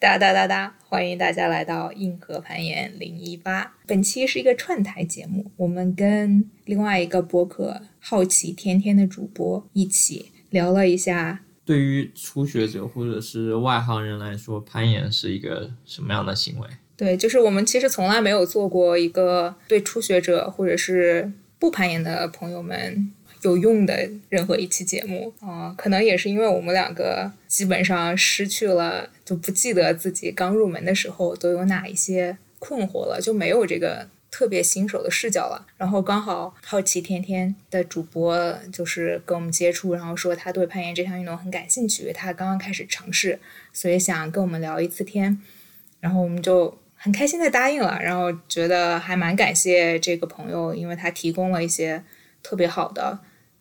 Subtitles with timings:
[0.00, 0.72] 哒哒哒哒！
[0.88, 3.74] 欢迎大家来到硬核攀岩零一八。
[3.84, 11.40] 本期是一个串台节目，我们跟另外一个博客好奇天天的主播一起聊了一下。
[11.64, 16.68] 对于初学者或者是外行人来说，攀岩是一个什么样的行为？
[16.96, 23.12] 对，就是我们其实从来没有做过一个对初学者或者是不攀岩的朋友们。
[23.42, 35.66] 有用的任何一期节目啊，可能也是因为我们两个基本上失去了，就不记得自己刚入门的时候都有哪一些困惑了，就没有这个特别新手的视角了。
[35.76, 43.38] 然后刚好好奇天天的主播就是跟我们接触，然后说他对攀岩这项运动很感兴趣，他刚刚开始尝试，
[43.72, 45.40] 所以想跟我们聊一次天。
[46.00, 52.02] 然后我们就很开心的答应了，然后觉得还蛮感谢这个朋友，因为他提供了一些
[52.42, 53.18] 特别好的。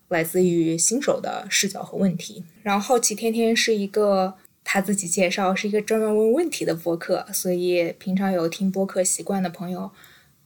[0.09, 9.91] 来自于新手的视角和问题，然后好奇天天是一个他自己介绍是一个专门问问题的播客，所以平常有听播客习惯的朋友，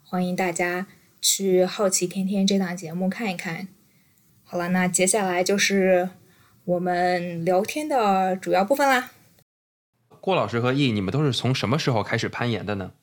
[0.04, 0.88] 欢迎大家
[1.22, 3.68] 去好奇天天这档节目看一看。
[4.44, 6.10] 好了，那接下来就是
[6.66, 9.12] 我们聊天的主要部分啦。
[10.20, 12.94] 郭老师和易，你们都是从什么时候开始攀岩的呢？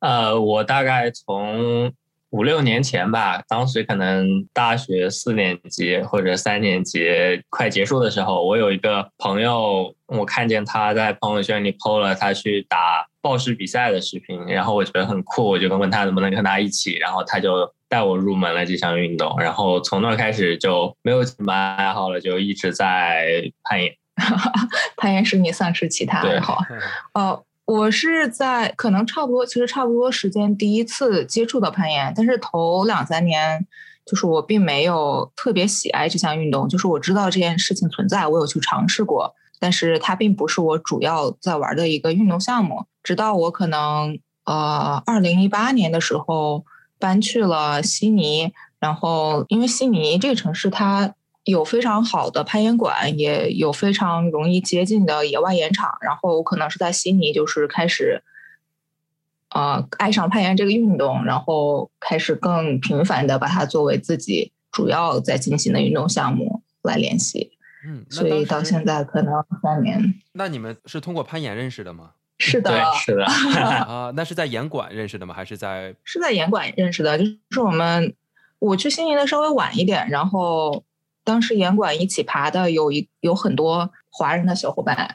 [0.00, 1.92] 呃，我大概从。
[2.30, 7.08] 五六年前吧，当时可能大学四年级或者三年级
[7.48, 23.92] 快结束的时候，我有一个朋友，我看见他在朋友圈里 PO 了他去打报时比赛的视频，然后我觉得很酷，我就问他能不能跟他一起，然后他就带我入门了这项运动，然后从那开始就没有什么爱好了，就一直在攀岩。
[24.96, 26.58] 攀岩是你丧失其他爱好？
[27.14, 27.44] 哦。
[27.70, 33.64] 我是在可能差不多，其实差不多时间第一次接触到攀岩，但是头两三年，
[34.04, 36.68] 就是我并没有特别喜爱这项运动。
[36.68, 42.86] 就是我知道这件事情存在，我有去尝试过，但是它并不是我主要在玩的一个运动项目。
[43.04, 46.64] 直到我可能呃二零一八年的时候
[46.98, 51.14] 搬去了悉尼，然后因为悉尼这个城市它。
[51.50, 55.98] 有非常好的攀岩馆，也有非常容易接近的野外岩场。
[56.00, 58.22] 然后我可能是在悉尼，就是开始，
[59.50, 67.52] 呃，爱上攀岩这个运动，然后开始更频繁的把它作为自己主要在进行的运动项目来练习。
[67.86, 70.14] 嗯，所以到现在可能三年。
[70.32, 72.12] 那你们是通过攀岩认识的吗？
[72.38, 73.24] 是的，是的。
[73.84, 75.34] 啊，那是在岩馆认识的吗？
[75.34, 75.94] 还是在？
[76.04, 78.14] 是在岩馆认识的，就是我们
[78.58, 80.84] 我去悉尼的稍微晚一点，然后。
[81.24, 85.14] 当时严管一起爬的有一有很多华人的小伙伴，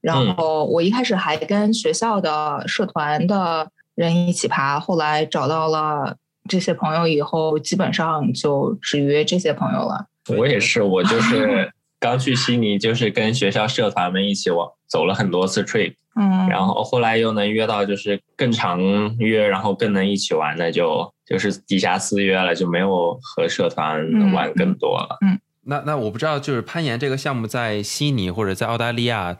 [0.00, 6.16] 然后我一开始还跟学校的社团的人一起爬，后来找到了
[6.48, 10.06] 这些朋友以后，基本上就只约这些朋友了。
[10.36, 11.72] 我也是，我就是
[12.04, 18.78] 刚去悉尼，就是跟学校社团们一起往走了很多次 trip，嗯，然后后来又能约到就是更常
[19.16, 24.04] 约，然后更能一起玩的，就就是底下私约了，就没有和社团
[24.34, 25.40] 玩更多了，嗯。
[25.62, 29.34] 那那我不知道，就是攀岩这个项目在悉尼或者在澳大利亚，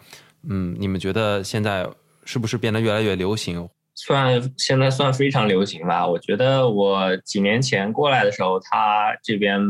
[0.48, 1.86] 嗯，你们觉得现在
[2.24, 3.68] 是不是变得越来越流行？
[3.94, 6.06] 算现在算非常流行吧。
[6.06, 9.60] 我觉得我几年前过来的时候，他这边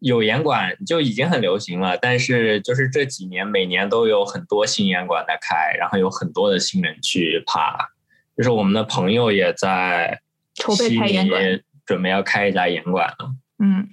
[0.00, 1.96] 有严管就已经很流行了。
[1.96, 7.90] 但是就是这几年，每年都有很多新严管在开，然后有很多的新人去爬。
[8.36, 10.20] 就是我们的朋友也在
[10.54, 13.34] 筹备开岩馆，准备要开一家严管了。
[13.58, 13.88] 嗯。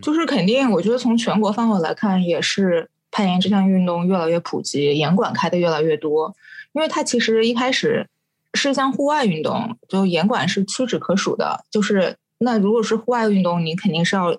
[0.00, 6.34] 就是肯定，我觉得从全国范围来看，也是攀岩这项运动越来越普及，严管开的越来越多。
[6.72, 8.08] 因为它其实一开始
[8.54, 11.64] 是一项户外运动，就严管是屈指可数的。
[11.70, 14.38] 就是那如果是户外运动，你肯定是要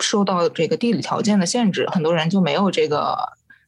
[0.00, 3.16] 受到这个地理条件的限制，很多人就没有这个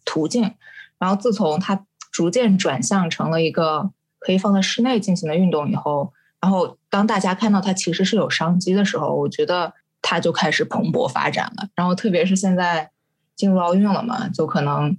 [0.04, 0.54] 途径。
[0.98, 9.74] 然后自从它逐渐转向成了一个可以放在室内进行的运动以后，然后当大家看到它其实是有商机的时候，我觉得。
[10.00, 12.88] 它就开始蓬勃发展了，然后特别是现在
[13.34, 14.96] 进入奥运了嘛，就可能，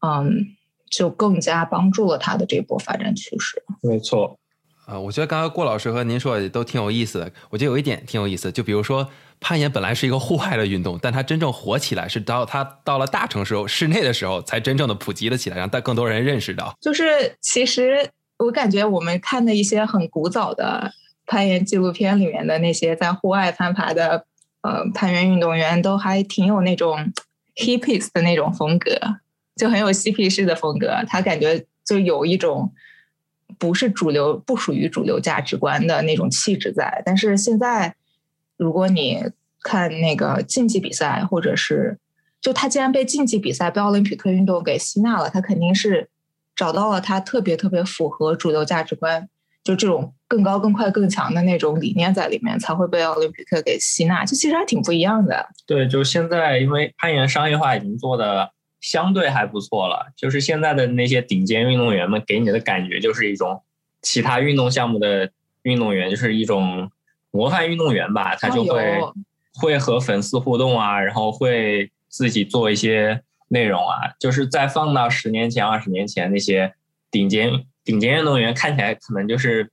[0.00, 0.54] 嗯，
[0.90, 3.64] 就更加帮助了它的这波发展趋势。
[3.80, 4.38] 没错，
[4.86, 7.30] 啊，我觉得刚刚郭老师和您说的都挺有意思的。
[7.50, 9.08] 我觉得有一点挺有意思，就比如说
[9.40, 16.74] 攀岩本来是一个户外的运动，但它真正火起来是到它到了大城市室内的时候，才真正的普及了起来，让大更多人认识到。
[16.80, 20.92] 就是其实我感觉我们看的一些很古早的
[21.26, 24.26] 攀岩纪录片里面的那些在户外攀爬的。
[24.66, 27.12] 呃，攀岩运动员都还挺有那种
[27.54, 28.98] hippies 的那种风格，
[29.56, 31.04] 就很有嬉皮士的风格。
[31.06, 32.72] 他感觉就有一种
[33.58, 37.02] 不是主流、不属于主流价值观的那种气质在。
[37.04, 37.94] 但是现在，
[38.56, 39.22] 如果你
[39.62, 41.98] 看那个竞技比赛，或者是
[42.40, 46.08] 就他既然被竞技比赛、被奥林匹克运动给吸纳了，他肯定是
[46.54, 49.28] 找到了他特别特别符合主流价值观，
[49.62, 54.24] 就这种更高、更快、更强的那种理念在里面，才会被奥林匹克给吸纳。
[54.24, 55.48] 就其实还挺不一样的。
[55.66, 58.50] 对，就现在因为攀岩商业化已经做的
[58.84, 63.62] 相对还不错了，就是现在的那些顶尖运动员们给你的感觉就是一种
[64.02, 65.30] 其他运动项目的
[65.62, 66.90] 运动员，就是一种
[67.30, 69.00] 模范运动员吧，他就会
[69.54, 73.22] 会和粉丝互动啊，然后会自己做一些。
[73.48, 76.74] 内容啊，就是再放到十年前、二十年前那些
[77.10, 77.52] 顶尖
[77.84, 79.70] 顶尖运动员，看起来可能就是，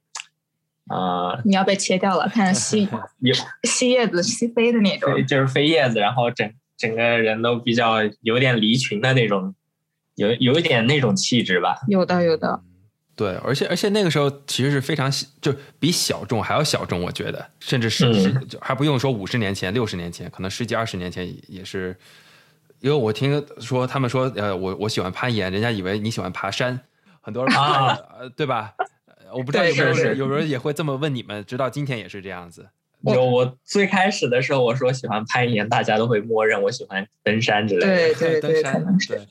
[0.89, 2.87] 呃，你要被切掉了，看吸
[3.21, 9.54] 有吸叶子、吸飞的那种，就是飞叶子，然后整整个人都比较有点离群的那种，
[10.16, 11.81] 有有一点那种气质吧。
[11.88, 12.62] 有的，有的。
[13.16, 21.95] 对，而且而且那个时候其实是非常就比小众还要小众，我觉得，甚至是就还不用说五十年前、六十年前，可能十几二十年前也是。
[22.80, 26.80] 因为我听说他们说，呃，我我喜欢攀岩，人家以为你喜欢爬山，
[27.22, 27.95] 很多人啊，
[28.36, 28.74] 对吧？
[29.31, 32.69] 我不知道有没有有人也会这么问你们，直到今天也是这样子。
[33.03, 38.13] 有，我最开始的时候我说喜欢攀岩，大家都会默认我喜欢登山之类的。
[38.19, 39.21] 对对对，可能是。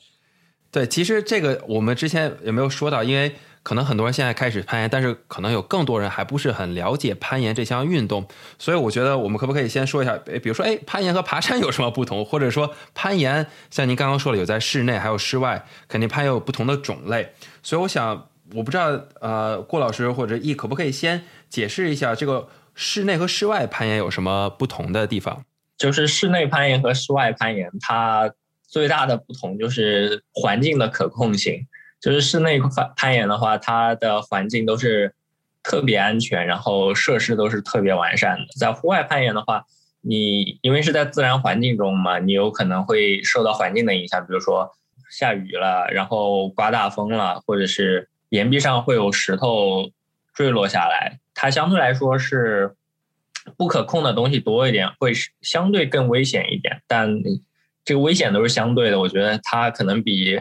[0.71, 3.03] 对，其实这个我们之前有没有说到？
[3.03, 8.25] 因为可能很多人现在开始攀岩，但是可能有更多人还不是很了解攀岩这项运动，
[8.57, 10.17] 所以我觉得我们可不可以先说一下？
[10.27, 12.23] 诶，比如说，哎，攀岩和爬山有什么不同？
[12.23, 17.33] 或者说，攀岩像您刚刚说了，有在室内还有室外，肯定攀岩有不同的种类。
[17.61, 25.45] 所以我想，我不知道，呃，郭老师或者易可不可以先解释一下这个室内和室外攀岩有什么不同的地方？
[25.77, 28.31] 就是室内攀岩和室外攀岩，它
[28.67, 31.67] 最大的不同就是环境的可控性。
[31.99, 35.13] 就是室内攀攀岩的话，它的环境都是
[35.61, 38.45] 特别安全，然后设施都是特别完善的。
[38.59, 39.65] 在户外攀岩的话，
[40.01, 44.71] 你因为是在自然环境中嘛，你有可能会受到环境的影响，比如说
[45.11, 49.91] 下雨了，然后刮大风了，或者是岩壁上会有石头
[50.33, 52.75] 坠落下来，它相对来说是
[53.57, 55.11] 不可控的东西多一点，会
[55.41, 56.81] 相对更危险一点。
[56.87, 57.09] 但
[57.83, 60.39] 这个危险都是相对的，我觉得它可能比。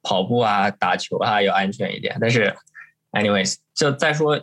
[0.00, 2.16] 跑步啊，打球啊，要安全一点。
[2.20, 2.54] 但是
[3.10, 4.40] ，anyways，就再说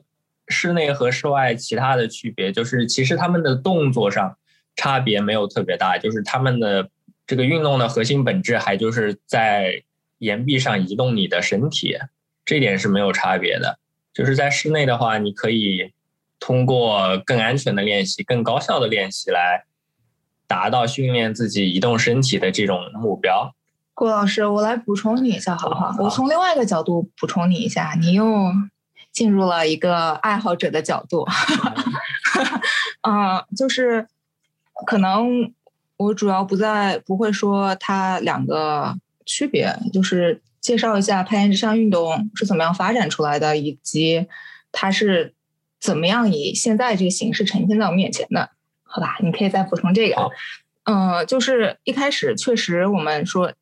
[0.49, 4.37] 室内和室外其他的区别，就是其实他们的动作上
[4.75, 6.89] 差别没有特别大，就是他们的
[7.25, 9.81] 这个运动的核心本质还就是在
[10.19, 11.97] 岩壁上移动你的身体，
[12.43, 13.79] 这点是没有差别的。
[14.13, 15.93] 就是在室内的话，你可以
[16.45, 19.63] 通过更安全的练习、更高效的练习来
[20.45, 23.55] 达到训练自己移动身体的这种目标。
[23.95, 25.95] 郭老师，我来补充你一下，好不好？
[25.97, 28.51] 我从另外一个角度补充你一下，你又
[29.11, 31.25] 进入了一个爱好者的角度。
[33.01, 34.05] 嗯， 就是
[34.85, 35.51] 可能
[35.97, 38.95] 我主要不在不会说它两个
[39.25, 44.27] 区别，就是介绍一下攀岩这项运动是怎么样发展出来的，以及
[44.71, 45.33] 它是
[45.85, 48.49] 怎么样以现在这个形式呈现在我们面前的，
[48.83, 49.17] 好吧？
[49.21, 50.29] 你可以再补充这个。
[50.85, 53.53] 嗯，就是一开始确实我们说。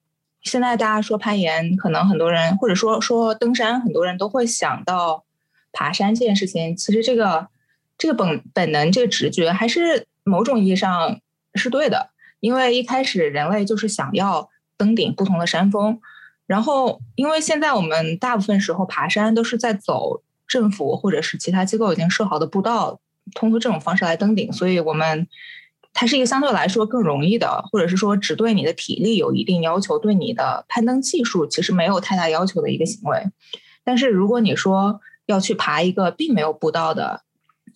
[0.44, 5.24] 现在大家说攀岩，可能很多人或者说说登山，很多人都会想到
[5.72, 6.76] 爬山这件事情。
[6.76, 7.48] 其实这个
[7.98, 11.22] 这个本本能这个直觉还是某种意义上
[11.56, 12.10] 是对的，
[12.42, 16.02] 因为一开始人类就是想要登顶不同的山峰，
[16.46, 20.22] 然后因为现在我们大部分时候爬山都是在走
[20.54, 23.00] 政府或者是其他机构已经设好的步道，
[23.34, 25.28] 通过这种方式来登顶，所以我们。
[25.96, 33.30] 它是一个相对来说更容易的，或者是说只对你的体力有一定要求，对你的攀登技术其实没有太大要求的一个行为。
[33.84, 37.22] 但是如果你说要去爬一个并没有步道的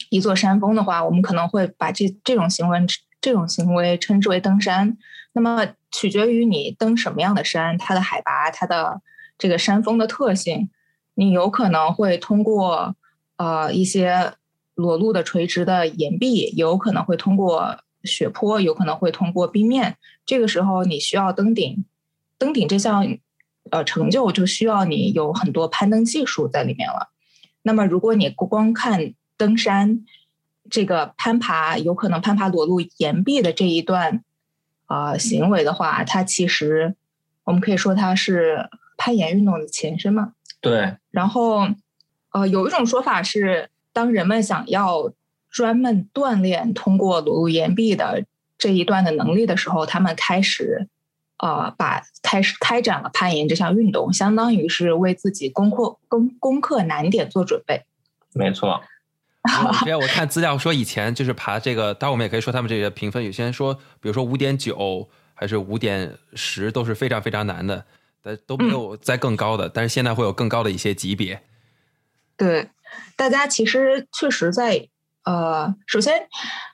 [0.10, 2.80] 一座山峰的话，我们可能会把这这种行为
[3.22, 4.98] 这种行为称之为登山。
[5.34, 9.00] 那么取决于你登什么样的山，它的海拔、它的
[9.38, 10.72] 这个山峰的特性，
[11.18, 12.96] 你有可能会通过
[13.38, 14.36] 呃一些
[14.76, 17.80] 裸露的垂直的岩壁，有可能会通过。
[18.04, 21.84] 雪坡有可能会通过冰面，这个时候你需要登顶，
[22.38, 23.18] 登顶这项
[23.70, 27.10] 呃成就就需要你有很多攀登技术在里面了。
[27.64, 30.06] 那么如果你光看登山
[30.70, 34.24] 这个攀爬，有可能攀爬裸露岩壁的这一段
[34.86, 36.96] 啊行为的话，它其实
[37.44, 40.34] 我们可以说它是攀岩运动的前身嘛？
[40.62, 40.96] 对。
[41.12, 41.68] 然后
[42.32, 45.14] 呃有一种说法是，当人们想要。
[45.50, 48.26] 专门锻炼通过裸露岩壁的
[48.58, 50.88] 这一段的能力的时候，他们开始，
[51.38, 57.86] 呃，把开始开展了攀岩这项运动，相当于是为自己攻克攻攻克难点做准备。
[58.34, 58.84] 没错。
[59.86, 67.86] 因为我看资料说，以前就是爬这个，当然我们也可以说他们这个评分，有些人说，比如说五点九还是五点十都是非常非常难的。
[68.28, 71.42] 但都没有在更高的，但是现在会有更高的一些级别。
[72.36, 72.70] 对，
[73.16, 74.90] 大家其实确实在
[75.24, 76.28] 呃，首先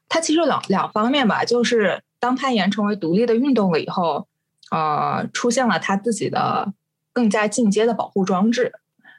[0.09, 4.27] 它其实两两方面吧，就是当攀岩成为独立的运动了以后，
[4.71, 6.73] 呃，出现了它自己的
[7.13, 8.73] 更加进阶的保护装置，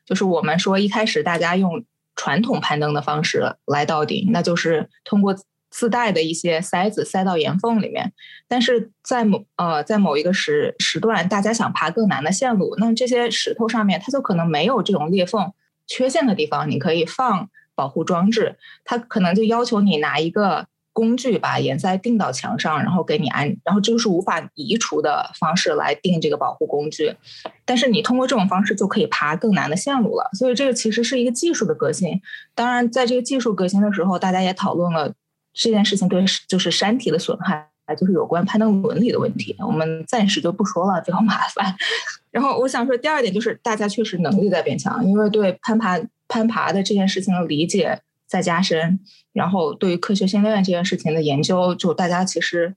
[0.04, 1.84] 就是我们说一开始大家用
[2.16, 5.36] 传统攀登的方式来到顶，那就是通过。
[5.74, 8.12] 自带的一些塞子塞到岩缝里面，
[8.46, 15.52] 但是在某呃在某一个时时段，大家想爬更难的线路，那这些石头上面它就可能没有这种裂缝
[15.88, 27.16] 缺陷的地方，你可以放保护装置，它可能就要求你拿一个工具把岩塞钉到墙上，然后给你安，然后这就是无法移除的方式来定这个保护工具，
[27.64, 32.20] 但是你通过这种方式就可以爬更难的线路了，所以这个其实是一个技术的革新。
[32.54, 35.12] 当然，在这个技术革新的时候，大家也讨论了。
[35.54, 37.64] 这件事情对就是山体的损害，
[37.96, 41.74] 就是有关攀登伦理的问题，我们暂时就不说了，比较麻烦。
[42.32, 48.98] 然后我想说，第二点就是大家确实能力在变强，因为对攀爬攀爬的这件事情的理解在加深，
[49.32, 52.74] 然后对于科学训练这件事情的研究，就大家其实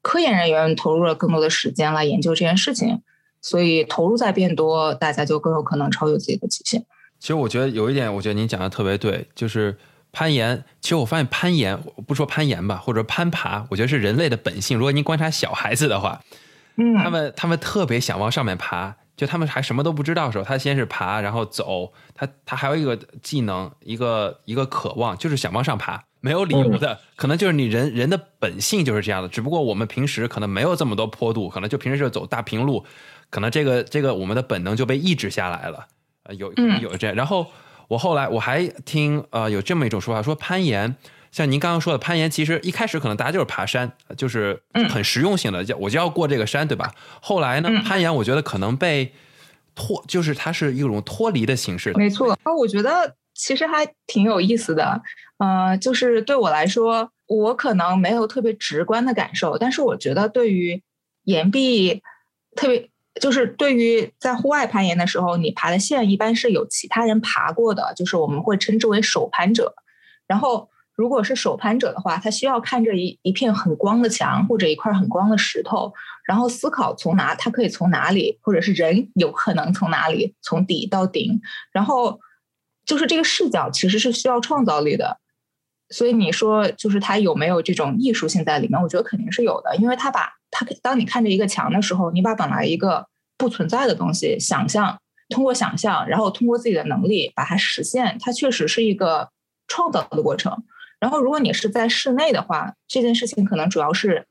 [0.00, 3.02] 科研人员投入了更多的时间来研究这件事情，
[3.40, 6.84] 所以投入在变多，大家就更有可能超越自己的极限。
[7.18, 9.76] 其实我觉得有一点，我觉得您讲的特别对，就是。
[10.12, 14.76] 攀岩，其实我发现攀岩，不说攀岩吧，或者攀爬，我觉得是人类的本性。
[14.76, 16.20] 如果您观察小孩子的话，
[16.76, 29.28] 嗯，他们他们特别想往上面爬，就他们还什么都不知道的时候，他先是爬，然后走，他他还有一个技能，一个一个渴望，就是想往上爬，没有理由的，可能就是你人人的本性就是这样的。
[29.30, 32.84] 只不过我们平时可能没有这么多坡度，可能就平时就走大平路，
[33.30, 35.86] 可能这个这个我们的本能就被抑制下来了。
[36.24, 36.52] 呃，有
[36.82, 37.46] 有这样，然后。
[37.92, 40.96] 我后来我还听呃有这么一种说法，说攀岩
[41.30, 46.94] 像您刚刚说的攀岩，其实一开始可能大家就是爬山，就是很实用性的，我就要过这个山，对吧？
[47.20, 49.12] 后来呢，攀岩我觉得可能被
[49.74, 51.92] 脱，就是它是一种脱离的形式。
[51.92, 55.02] 没错，啊，我觉得其实还挺有意思的，
[55.36, 60.82] 呃，就是对我来说，我可能没有特别直观的感受，但是我觉得对于
[61.24, 62.02] 岩壁
[62.56, 62.88] 特别。
[63.20, 69.74] 就是对于在户外攀岩的时候，你爬的线一般是有其他人爬过的，就是我们会称之为手攀者。
[70.26, 75.92] 然后，如果是手攀者的话，他需要看着一一片很光的墙或者一块很光的石头，
[76.26, 81.38] 然后思考从哪，他可以从哪里，或者是人有可能从哪里从底到顶。
[81.70, 82.18] 然后，
[82.86, 85.18] 就是这个视角其实是需要创造力的。
[85.90, 88.80] 所以你说，就是他有没有这种艺术性在里面？
[88.80, 90.32] 我觉得肯定是有的，因为他把。
[90.52, 99.30] 他当你看着一个墙的时候，你把本来一个不存在的东西想象，通过想象，然后通过自己的能力把它实现，它确实是一个
[99.66, 100.62] 创造的过程。
[101.00, 104.26] 然后，如果你是在室内的话，这件事情可能主要是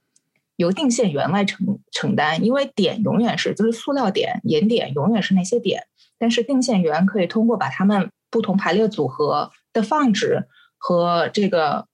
[0.55, 5.87] 由定线员来承承担，因为点永远是就是塑料点、岩点永远是那些点，
[6.17, 10.47] 但是定线员可以通过把它们不同排列组合的放置
[10.77, 11.87] 和这个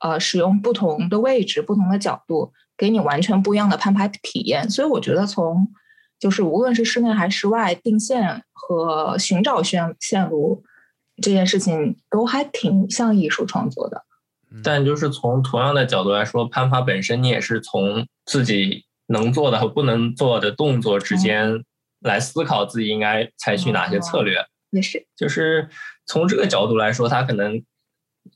[0.00, 2.52] 呃使用不同的位置、不同的角度。
[2.76, 5.68] 给你完全不一样的攀爬体验，所以我觉得从
[6.18, 10.64] 就是无论是室内还是室外定线和寻找线线路
[11.22, 14.04] 这件事情，都还挺像艺术创作的。
[14.62, 21.64] 但就是从同样的角度来说，攀爬本身你也是从自己能做的和不能做的动作之间
[22.00, 24.36] 来思考自己应该采取哪些策略。
[24.70, 25.68] 也是，就是
[26.06, 27.62] 从这个角度来说，它可能。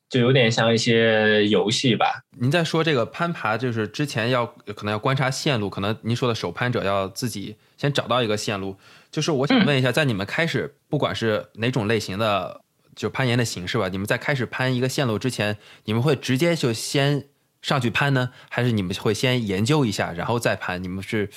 [0.09, 2.23] 就有点像一些游戏吧。
[2.39, 8.77] 您在说这个攀爬，就是之前要可能要观察线路，可能您说的首攀者要自己先找到一个线路。
[9.11, 12.61] 就是我想问一下，在你们开始不管是哪种类型的
[12.95, 17.27] 就攀岩的形式吧，你们在开始攀一个线路之前，你们会直接就先
[17.63, 20.83] 上去攀呢，还是你们会先研究一下然后再攀？
[20.83, 21.31] 你们是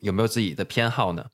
[0.00, 1.26] 有没有自己的偏好呢？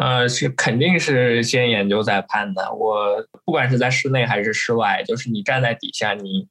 [0.00, 2.72] 呃，是肯定是先研究再判的。
[2.74, 6.48] 我不管是在室内还是室外，就是你站在底下，你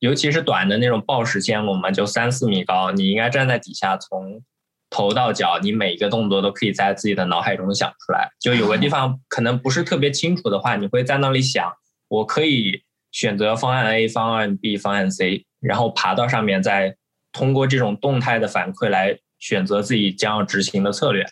[0.00, 4.42] 尤其是短的那种抱石线路嘛，就三四米高，你应该站在底下，从
[4.90, 8.28] 头到脚，你每一个动作都可以在自己的脑海中想出来。
[8.40, 11.72] 就有个地方可能不是特别清楚的话，你会在那里想，
[12.08, 16.96] 我可以选择方案 A、方案 B、方案 C，然后爬到上面，再
[17.30, 21.24] 通过这种动态的反馈来选择自己将要执行的策略。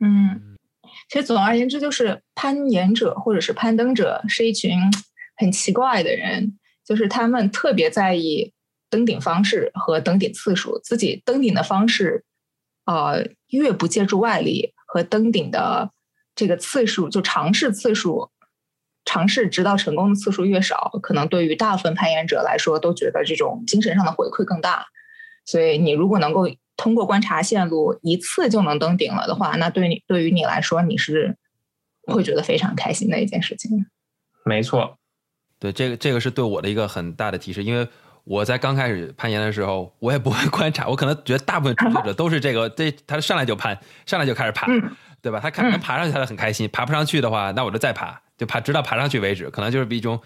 [0.00, 0.49] 嗯。
[1.10, 4.78] 其实总而言之，就是攀岩者或者是攀登者是一群
[5.36, 8.52] 很奇怪的人，就是他们特别在意
[8.88, 12.24] 登顶方式和登顶次数，自己登顶的方式，
[12.84, 15.90] 呃，越不借助外力和登顶的
[16.36, 18.30] 这个次数，就尝试次数，
[19.04, 24.86] 尝试直到成功的次数越少，可能对于大部分攀岩者来说，都觉得这种精神上的回馈更大。
[25.44, 26.48] 所以，你如果能够
[26.80, 31.36] 通过观察线路一次就能登顶了的话，那对你对于你来说，你是
[32.06, 33.84] 会觉得非常开心的一件事情。
[34.46, 34.96] 没错，
[35.58, 37.86] 对这个这个是对我的一个很大的提示，因为
[38.24, 44.66] 我在刚开始攀岩的时候，我也不会观察，我可能觉得大部分初学者都是这个，这他上来就攀，上来就开始爬，
[45.20, 45.38] 对吧？
[45.38, 50.18] 他看能爬上去，他就很开心；爬不上去的话，那我就再爬，就爬直到爬上去为止，可能就是一种。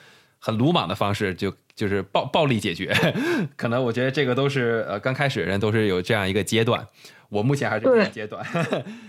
[0.45, 2.95] 很鲁莽的方式，就就是暴暴力解决，
[3.57, 6.87] 可能我觉得这个都是呃刚开始人都是有这样一个阶段，
[7.31, 8.45] 我目前还是这个阶段。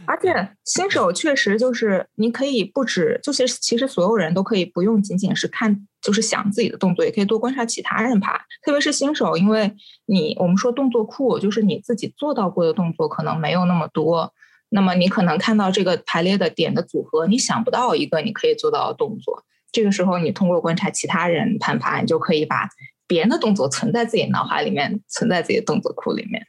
[0.06, 8.38] 而且新手确实就是你可以不止，就是其实所有人都可以不用仅仅是看，就是想自己的动作，也可以多观察其他人爬。
[8.64, 9.76] 特别是新手，因为
[10.06, 14.34] 你我们说动作库，就是你自己做到过的动作可能没有那么多，
[14.70, 19.44] 那么你可能看到这个排列的点的组合，你想不到一个你可以做到的动作。
[19.76, 22.70] 这个时候，你通过观察其他人攀爬，你就可以把
[23.06, 26.48] 别人的动作存在自己脑海里面，存在自己的动作库里面。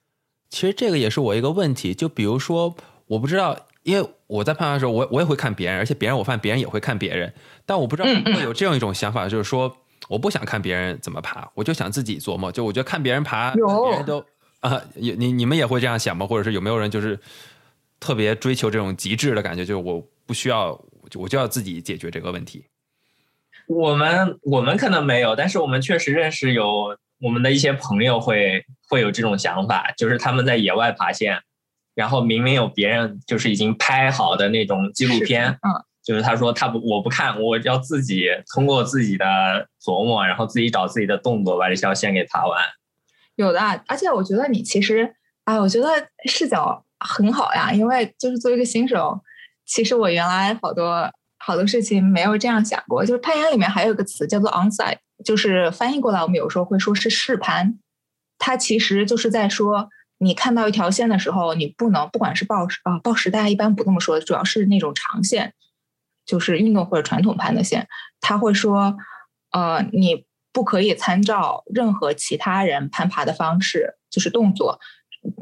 [0.49, 7.35] 其实这个也是我一个问题，就比如说，我不知道，因为我在攀爬的时候，我我也会看别人，而且别人我发现别人也会看别人，
[7.67, 9.77] 但我不知道会有这样一种想法，就是说，
[10.09, 12.53] 我不想看别人怎么爬，我就想自己琢磨。
[12.53, 14.25] 就我觉得看别人爬，别人都
[14.61, 16.25] 啊，你你你们也会这样想吗？
[16.25, 17.19] 或者是有没有人就是
[17.99, 20.81] 特别追求这种极致的感觉，就是我不需要，
[21.17, 22.65] 我就要自己解决这个问题。
[23.69, 31.41] 我们我们可能没有，但是我们确实认识有我们的一些朋友会会有这种想法，就是他们在野外爬线，
[31.95, 39.25] 然后明明有别人就是已经拍好的那种纪录片，嗯，就是他说他不我不看，我要自己通过自己的
[39.83, 42.63] 琢磨，然后自己找自己的动作把这条线给爬完。
[43.35, 45.13] 有的，而且我觉得你其实
[45.45, 45.89] 啊，我觉得
[46.27, 49.21] 视角很好呀，因为就是作为一个新手，
[49.65, 51.11] 其实我原来好多。
[51.47, 57.79] 好多事情没有这样想过，就是攀岩里面还有一个词叫做 onsite，就是翻译过来我们有时候会说是试攀，
[58.37, 59.89] 它其实就是在说
[60.19, 65.55] 你看到一条线的时候，你不能不管是报啊报时，大家一般不这么说，主要是那种长线，
[66.25, 67.87] 就是运动或者传统攀的线，
[68.21, 68.97] 他会说，
[69.53, 74.81] 呃，你不可以参照任何其他人攀爬的方式，就是动作，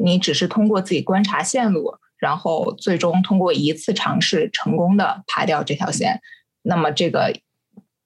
[0.05, 1.95] 你只是通过自己观察线路。
[2.25, 6.19] 然后最终通过一次尝试成功的爬掉这条线，
[6.63, 7.39] 那么这个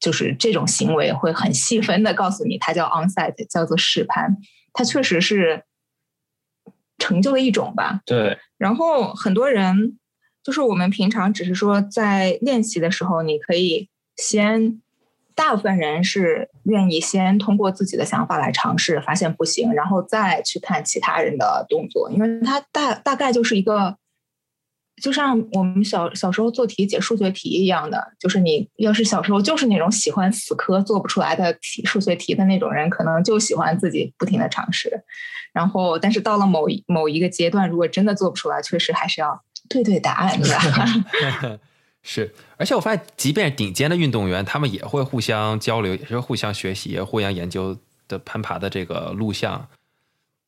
[0.00, 4.36] 就是这种行为会很细分的告诉你，它叫 onsite，叫做试攀，
[4.72, 5.62] 它确实是
[6.98, 8.00] 成就的一种吧。
[8.04, 8.36] 对。
[8.56, 9.96] 然后很多人
[10.42, 14.82] 就是我们平常只是说在练习的时候，你可以先。
[15.38, 23.96] 大部分人是愿意先通过自己的想法来尝试，发现不行，然后再去看其他人的动作，因为它大大概就是一个，
[25.02, 35.02] 就像我们小小时候做题解数学题一样的，就是你要是小时候就是那种喜欢死磕做不出来的题数学题的那种人，可能就喜欢自己不停的尝试，
[35.52, 41.58] 然后但是到了某某一个阶段，如果真的做不出来，确实还是要对对答案，对吧？
[42.02, 49.68] 是，而且我发现，即便顶尖的运动员，他们也会互相交流，也是互相学习、互相研究的攀爬的这个录像。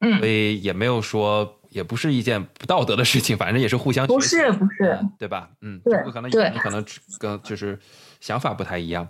[0.00, 5.50] 嗯，所以也没有说，也不是一件不道德的事情，反正也是互相不是不是，对吧？
[5.62, 6.84] 嗯，对，可能对，可能
[7.18, 7.78] 跟就是
[8.20, 9.08] 想法不太一样。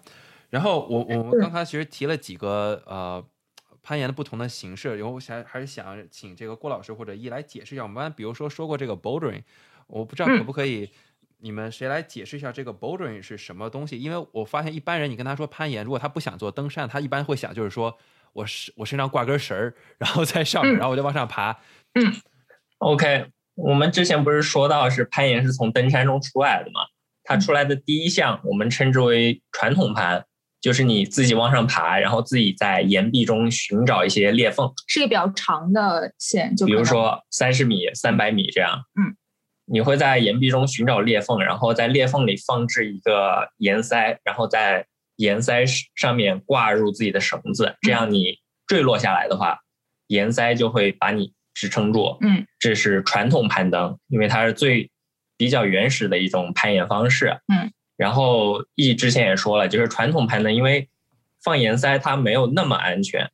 [0.49, 3.25] 然后我我们刚才其实提了几个呃
[3.83, 7.83] 攀岩的不同的形式，然后我想还是想请这个郭老师或者一来解释一下。
[7.83, 9.43] 我们比如说说过这个 bouldering，
[9.87, 10.91] 我不知道可不可以。
[11.43, 13.99] 你们谁来解释一下这个 bouldering 是什么东西？
[13.99, 17.97] 因为我发现一般人，你跟他说攀岩，如果他不想做登山，他一般会想就是说，
[18.35, 21.57] 我是我身上挂根绳儿，然后在上面，然后我就往上爬。
[21.95, 22.13] 嗯
[22.81, 26.81] ，OK，我们之前不是说到是攀岩是从登山中出来的嘛？
[27.23, 30.25] 它出来的第一项我们称之为传统攀，
[30.61, 38.83] 就是你自己往上爬，然后自己在岩壁中寻找一些裂缝，是一个比较长的线，就比如说三十米、三百米这样。
[39.01, 39.17] 嗯。
[39.73, 45.65] 你会在岩壁中寻找裂缝，然后在裂缝里放置一个岩塞，然后在岩塞
[45.95, 49.61] 上面挂入自己的绳子，这样你坠落下来的话，
[50.09, 52.17] 岩塞就会把你支撑住。
[52.23, 54.91] 嗯，这是传统攀登，因为它是最
[55.37, 57.39] 比较原始的一种攀岩方式。
[57.53, 60.89] 嗯，然后易之前也说了，就是传统攀登，因为
[61.45, 63.31] 放岩塞它没有那么安全，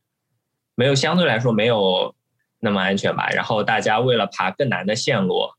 [0.75, 2.15] 没有相对来说没有
[2.59, 3.29] 那么安全吧。
[3.31, 5.51] 然后大家为了爬更难的线路。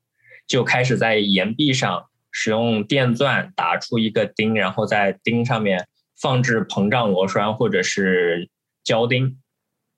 [0.48, 5.90] 就开始在岩壁上使用电钻打出一个钉，然后在钉上面
[6.22, 8.50] 放置膨胀螺栓或者是
[8.82, 9.42] 胶钉，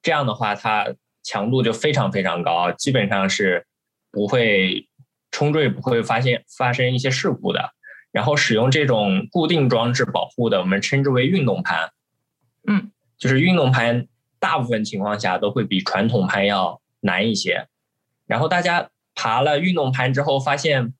[0.01, 0.95] 这样的话它
[1.29, 3.67] 强度就非常非常高，基本上是
[4.09, 4.89] 不会
[5.29, 7.69] 冲坠，不会发现发生一些事故的。
[8.11, 11.91] 然后使用这种固定装置保护的，我们称之为运动盘。
[12.67, 12.89] 嗯，
[13.19, 14.07] 就是运动盘，
[14.39, 17.67] 大部分情况下都会比传统盘要难一些。
[18.25, 20.95] 然后大家爬了运动盘之后，发现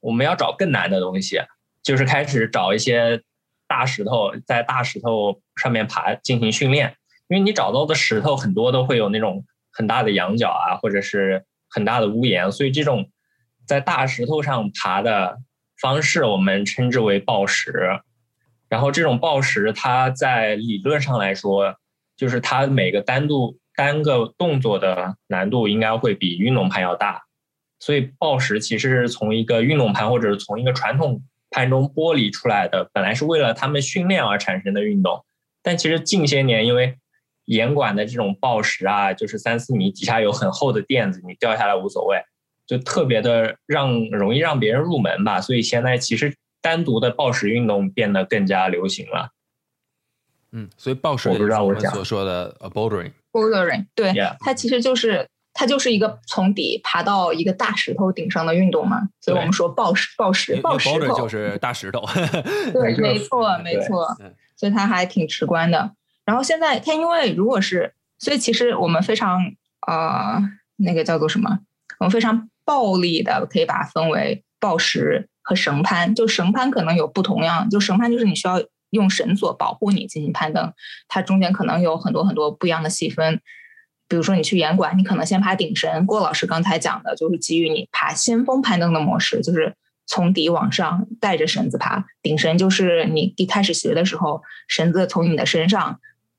[0.00, 1.40] 我们要找更难的东西，
[1.82, 3.22] 就是开始找一些
[3.66, 6.97] 大石头，在大石头上面爬进行训练。
[7.28, 13.10] 因为你找到的石头很多都会有那种很大的仰角啊，或者是很大的屋檐，所以这种
[13.66, 15.38] 在大石头上爬的
[15.80, 17.72] 方式，我们称之为抱石。
[18.68, 21.76] 然后这种抱石，它在理论上来说，
[22.16, 27.22] 就是它每个单独单个动作的难度应该会比运动攀要大。
[27.78, 35.24] 所以抱石其实是从一个运动攀或者是从一个传统攀中剥离出来的，本来是为了他们训练而产生的运动。
[35.62, 36.98] 但其实近些年因为
[37.48, 42.18] 严管的这种抱石啊，就是三四米底下有很厚的垫子，你掉下来无所谓，
[42.66, 45.40] 就特别的让容易让别人入门吧。
[45.40, 49.30] 所以现在其实单独的抱石运动变得更加流行了。
[50.52, 59.08] 嗯，所以抱石我不知道我讲所说的 bouldering，bouldering，对，它其实就是它就是一个从底爬到一个大石头顶上的运动嘛。
[59.20, 62.04] 所以我们说抱石，抱石，抱石头就是大石头。
[62.74, 64.06] 对，没错，没错。
[64.54, 65.94] 所以它还挺直观的。
[66.28, 69.40] 然后现在它因为如果是，所以其实我们非常
[69.86, 70.38] 呃
[70.76, 71.60] 那个叫做什么？
[72.00, 76.14] 我们非常暴力的可以把它分为抱石和绳攀。
[76.14, 80.70] 就绳攀可能有不同样，就绳攀就是你需要用绳索保护你进行攀登，
[81.08, 83.40] 它中间可能有很多很多不一样的细分。
[84.06, 86.04] 比如说你去岩馆，你可能先爬顶绳。
[86.04, 89.74] 郭老师刚才讲的就是基于你爬先锋攀登的模式，就是
[90.06, 92.04] 从底往上带着绳子爬。
[92.20, 95.98] 顶绳就是你一开始学的时候，绳子从你的身上。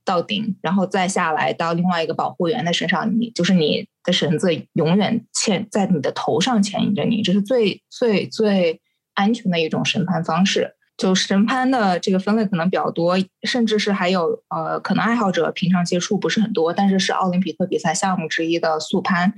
[0.10, 8.82] 到顶，然后再下来到另外一个保护员的身上，你就是你的绳子永远牵在你的头上牵引着你，这是最最最
[9.14, 10.76] 安全的一种审判方式。
[10.98, 19.30] 就绳攀的这个分类可能比较多，甚至是还有呃，可能爱好者平常接触不是很多，但是是奥林匹克比赛项目之一的速攀，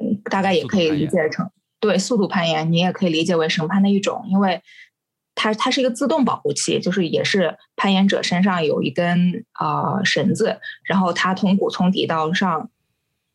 [0.00, 4.62] 嗯，大概也可以理解成对速度攀岩，你也可以理解为绳攀的一种，因为。
[5.40, 12.68] 它它是一个自动保护器，就是也是攀岩者身上有一根啊绳子，然后它从谷从底到上，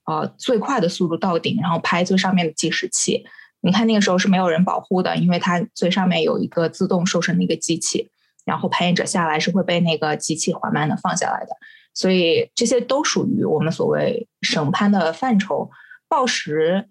[0.06, 3.26] 呃最快的速度到顶，然后拍最上面的计时器。
[3.62, 8.10] 你看那个时候是没有人保护的，因为它最上面有一个自动瘦身的一个机器，
[8.44, 11.56] 然后攀岩者下来是会被那个机器缓慢的放下来的。
[11.94, 15.72] 所以这些都属于我们所谓绳攀的范畴。
[16.10, 16.90] 抱石，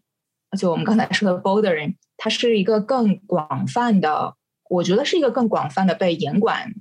[0.59, 4.35] 就我们刚才说的 bouldering，它是一个更广泛的。
[4.73, 6.73] 我觉得是一个更广泛的被严管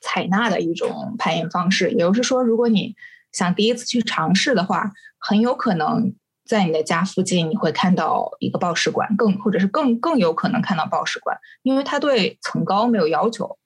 [0.00, 2.94] 采纳的一种攀岩方式，也就是说，如果你
[3.32, 13.58] 想第一次去尝试的话，很有可能在你的家附近你会看到一个报石馆，更或者是更更有可能看到报石馆，因为它对层高没有要求，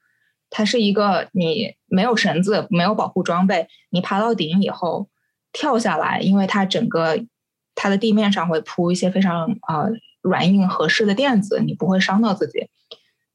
[0.48, 5.08] 它是一个你没有绳子、没有保护装备，你爬到顶以后
[5.52, 7.24] 跳下来，因为它整个
[7.74, 9.86] 它的地面上会铺一些非常啊
[10.22, 12.70] 软硬合适的垫子，你不会伤到自己。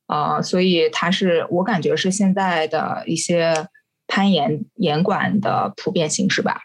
[0.10, 3.68] 啊，所以它是我感觉是现在的一些
[4.08, 6.64] 攀岩岩馆的普遍形式吧。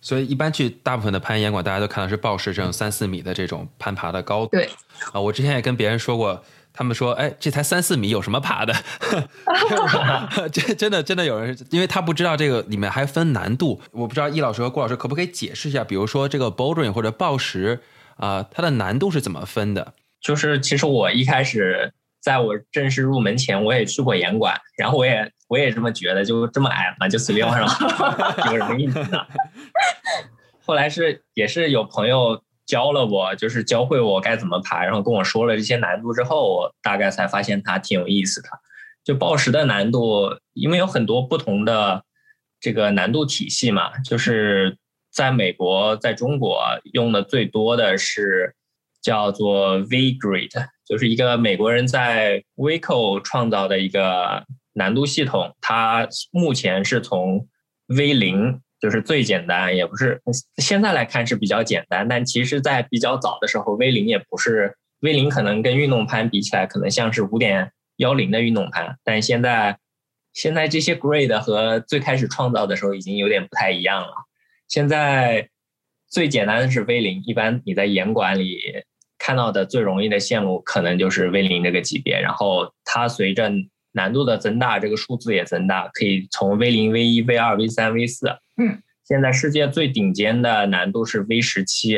[0.00, 4.52] 所以一般去大部分的攀岩馆，大家都看到是抱石这种三四米的这种攀爬的高度。
[4.52, 4.70] 对
[5.12, 8.72] 啊，我之前也跟别人说过，他们说，哎，这才三四米，有什么爬的？
[10.50, 13.82] 这真的真的有人，因为他不知道这个里面还分难度。
[13.90, 17.80] 我不知道易老师和郭老师可不可以解释一下，比如说这个 bouldering 或者抱石
[18.16, 19.92] 啊，它的难度是怎么分的？
[20.18, 21.92] 就是其实我一开始。
[22.26, 27.68] 在我正式入门前，我也去过岩馆，然后我也我也这么觉得，就这么矮嘛，就随便往上，
[28.52, 29.24] 有什么意思呢？
[30.66, 38.48] 后来是也是有朋友教了我，就是教会我该怎么爬，然后跟我说了这些难度之后，我大概才发现它挺有意思的。
[39.04, 42.02] 就报时的难度，因为有很多不同的
[42.58, 44.76] 这个难度体系嘛，就是
[45.12, 46.60] 在美国、在中国
[46.92, 48.56] 用的最多的是
[49.00, 50.66] 叫做 V Grade。
[50.86, 57.48] 就是一个美国人在 Vico 创造的一个难度系统，它目前是从
[57.88, 60.22] V 零，就是最简单，也不是
[60.58, 69.76] 现在来看是比较简单，但其实在比较早的时候，V 零也不是 V 零，可能跟运动攀比起来，可能像是五点幺零的运动攀，但现在
[70.32, 74.14] 现在这些 grade 和最开始创造的时候已经有点不太一样了。
[74.68, 75.48] 现在
[76.08, 78.84] 最简单的是 V 零，一般你在严管里。
[79.18, 83.50] 看到的最容易的线路可能就是 V 零这个级别，然后它随着
[83.92, 88.28] 难度的增大，这个数字也增大，可以从 V 零、V 一、V 二、V 三、V 四。
[88.58, 91.96] 嗯，现在世界最顶尖的难度是 V 十七。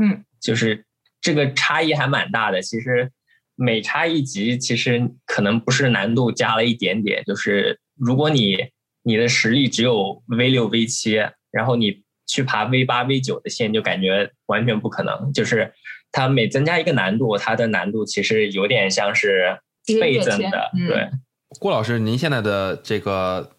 [0.00, 0.84] 嗯，就是
[1.20, 2.60] 这个差异还蛮大的。
[2.60, 3.12] 其实
[3.54, 8.56] 每差一级，其实可能不是难度加了一点点，就是如果你
[9.02, 11.20] 你的实力只有 V 六、V 七，
[11.52, 15.32] 然后你去爬 V 八 V 九的线，就感觉完全不可能。
[15.32, 15.72] 就是
[16.12, 19.58] 它每增加一个难度，它的难度其实有点像是
[20.00, 20.70] 倍增的。
[20.86, 21.08] 对，
[21.58, 23.50] 郭老师，您现在的这个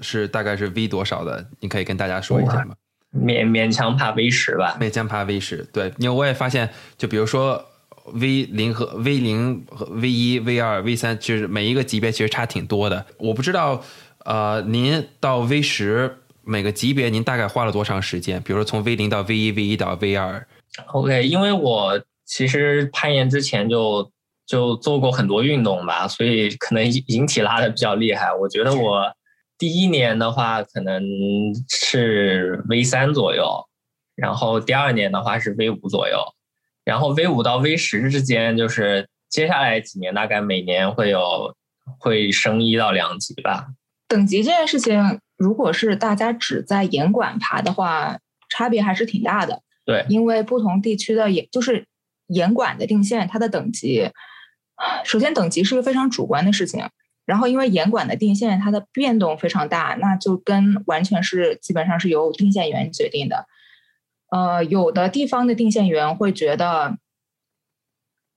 [0.00, 1.44] 是大概是 V 多少的？
[1.58, 2.76] 你可以跟大家说一下吗？
[3.12, 5.66] 勉勉强爬 V 十吧，勉强爬 V 十。
[5.72, 7.64] 对，因为我也发现，就比如说
[8.12, 13.04] V 零和 V 零和 V 一、V 二、V 三，其实每一个级别其实差挺多的。
[13.18, 13.82] 我不知道，
[14.24, 18.40] 呃，您到 V 十每个级别您大概花了多长时间？
[18.42, 20.46] 比如说从 V 零到 V 一、V 一到 V 二。
[20.86, 24.10] OK，因为我其实攀岩之前就
[24.46, 28.32] 就做过很多运动吧，所以可能引体拉的比较厉害。
[28.32, 29.12] 我觉得我。
[29.60, 31.02] 第一年的话可能
[31.68, 33.66] 是 V 三左右，
[34.14, 36.16] 然后第二年的话是 V 五左右，
[36.84, 41.52] 然后 V 五到 V 十之间，就是接下来几年大概每年会有
[41.98, 43.66] 会升一到两级吧。
[44.06, 48.16] 等级这件事情，如果是大家只在岩馆爬的话，
[48.48, 49.62] 差别还是挺大的。
[49.88, 51.86] 对，因为不同地区的严就是
[52.26, 54.10] 严管的定线，它的等级，
[55.02, 56.86] 首先等级是个非常主观的事情。
[57.24, 63.46] 然后，因为严管的定线它的变动非常大，那就跟完全是基本上是由定线员决定的。
[64.30, 66.98] 呃，有的地方的定线员会觉得，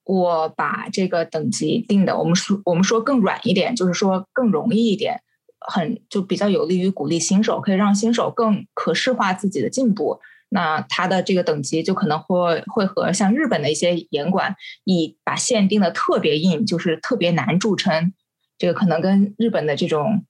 [0.06, 5.22] 我把这个等级定的，我们说我们说更软一点，就是说更容易一点，
[5.60, 10.22] 很就比较有利于鼓励新手，可以让新手更可视化自己的进步。
[10.54, 18.14] 那它的这个等级就可能会会和像日本的一些严管以把线定的特别硬，就是特别难著称。
[18.58, 20.26] 这个可能跟日本的这种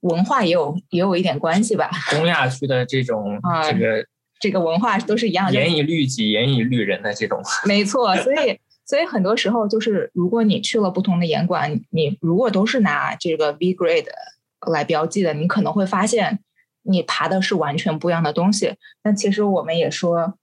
[0.00, 1.90] 文化也有也有一点关系吧。
[2.10, 3.38] 东亚区的这种
[3.70, 4.04] 这个
[4.40, 7.40] 这个文化都是一样的，严以律己、严以律人的这种。
[7.66, 14.06] 没错，所以所以很多时候就是，如果你去了不同的严管，你如果都是拿这个 V grade
[14.72, 16.40] 来标记的，你可能会发现
[16.86, 18.74] 你爬的是完全不一样的东西。
[19.02, 20.34] 但其实我们也说，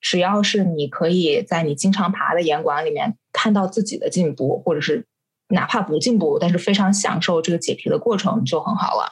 [0.00, 5.06] 只要是你可以在你经常爬的岩馆里面看到自己的进步，或者是。
[5.48, 9.06] 哪怕不进步，但是非常享受这个解题的过程就很好了。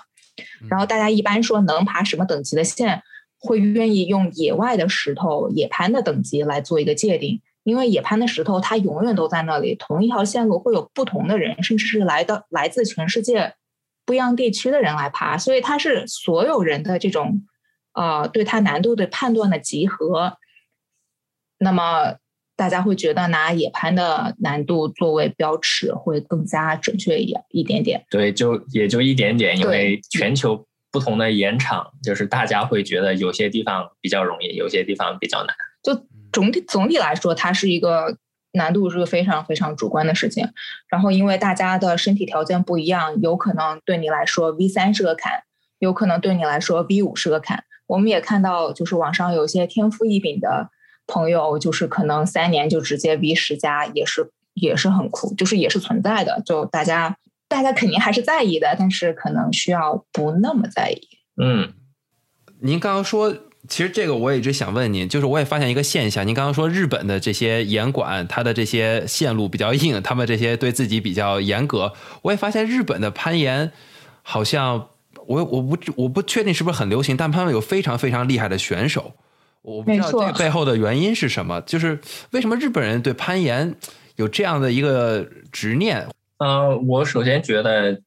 [0.70, 3.02] 然后大家一般说能爬什么等级的线，
[3.38, 13.52] 会愿意用野外的石头、野攀的等级来做一个界定，因为野攀的石头它永远都在那里，同一条线路会有不同的人，甚至是来的来自全世界
[14.10, 17.46] 不一样地区的人来爬，所以它是所有人的这种
[17.92, 20.36] 呃对它难度的判断的集合。
[21.58, 22.16] 那么。
[22.56, 28.04] 大家会觉得拿野攀的难度作为标尺会更加准确一一点点。
[28.10, 35.56] 对，就也就一点点，因为全球不同的岩场，就是大家会觉得有些地方比较容易，有些地方比较难。
[35.82, 38.14] 就总体总体来说，它是一个
[38.52, 40.48] 难度是个非常非常主观的事情。
[40.88, 45.42] 然后因为大家的身体条件不一样，有可能对你来说 V 三是个坎，
[45.78, 47.64] 有可能对你来说 V 五是个坎。
[47.86, 50.70] 我们也看到，就是网上有些天赋异禀的。
[51.12, 56.40] 朋友就是可能三年就直接 V 十加，也是也是很酷，就是也是存在的。
[56.46, 57.16] 就大家
[57.48, 61.08] 大家肯定还是在意的，但是可能需要不那么在意。
[61.42, 61.72] 嗯，
[62.60, 63.34] 您刚刚说，
[63.70, 71.92] 其实这个我一直想问您，就是我也发现一个现象，您刚刚说日本的这些严管，它的这些线路比较硬，他们这些对自己比较严格。
[72.22, 73.70] 我也发现日本的攀岩
[74.22, 74.88] 好像
[75.26, 79.12] 我我不我不确定是不是很流行，但他们有非常非常厉害的选手。
[79.62, 82.00] 我不知道这背后的原因是什么，就是
[82.32, 83.76] 为什么日本人对攀岩
[84.16, 86.08] 有这样的一个执念？
[86.38, 88.00] 嗯，我首先觉得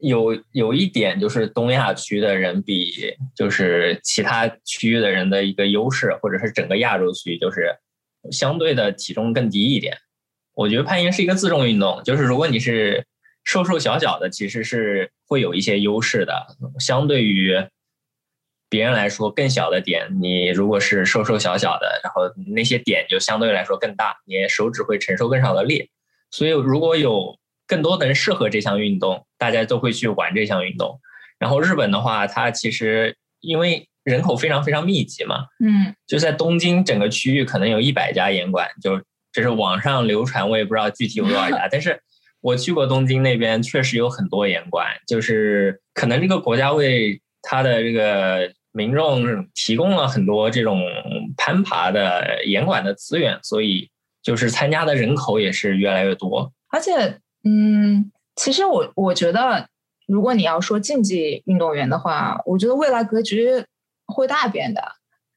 [0.00, 7.74] 有有一点就是东亚区的人比就是其他区域的人的一个优势，或者是整个亚洲区就是
[8.30, 9.96] 相对的体重更低一点。
[10.54, 13.06] 我觉得攀岩是一个自重运动，就是如果你是
[13.44, 16.46] 瘦瘦小小的，其实是会有一些优势的，
[16.78, 17.56] 相对于。
[18.72, 25.90] 别人来说更小的点，你如果是瘦瘦小小的，然后那些点就相对来说更大，你手指会承受更少的力。
[26.30, 27.36] 所以如果有
[27.70, 30.98] 更多的人适合这项运动，大家都会去玩这项运动。
[31.38, 41.98] 然后日本的话，它其实因为人口非常非常密集嘛，嗯，就在东京整个区域可能有一百家严馆，就这是网上流传，我也不知道具体有多少家， 但是
[42.40, 48.52] 我去过东京那边，确实有很多严馆，就是可能这个国家为它的这个。
[48.72, 50.80] 民众提供了很多这种
[51.36, 53.90] 攀爬的严管的资源，所以
[54.22, 56.52] 就是参加的人口也是越来越多。
[56.68, 59.68] 而且，嗯，其实我我觉得，
[60.06, 63.64] 如果你要说竞技运动员的话，我觉得未来格局
[64.06, 64.82] 会大变的。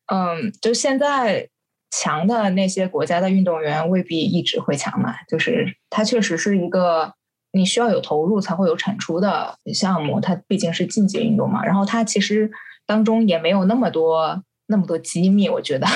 [0.07, 1.49] 嗯，就现在
[1.91, 7.13] 强的那些国家的运动员未必一直会强嘛，就是它确实是一个
[7.51, 11.63] 你需要有投入才会有产出的项目，它毕竟是竞技运动嘛。
[11.65, 12.51] 然后它其实。
[12.85, 15.87] 当中也没有那么多、那么多机密，我觉得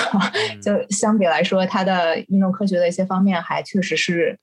[0.62, 4.38] 就相比来说，它的运动科学的一些方面还确实是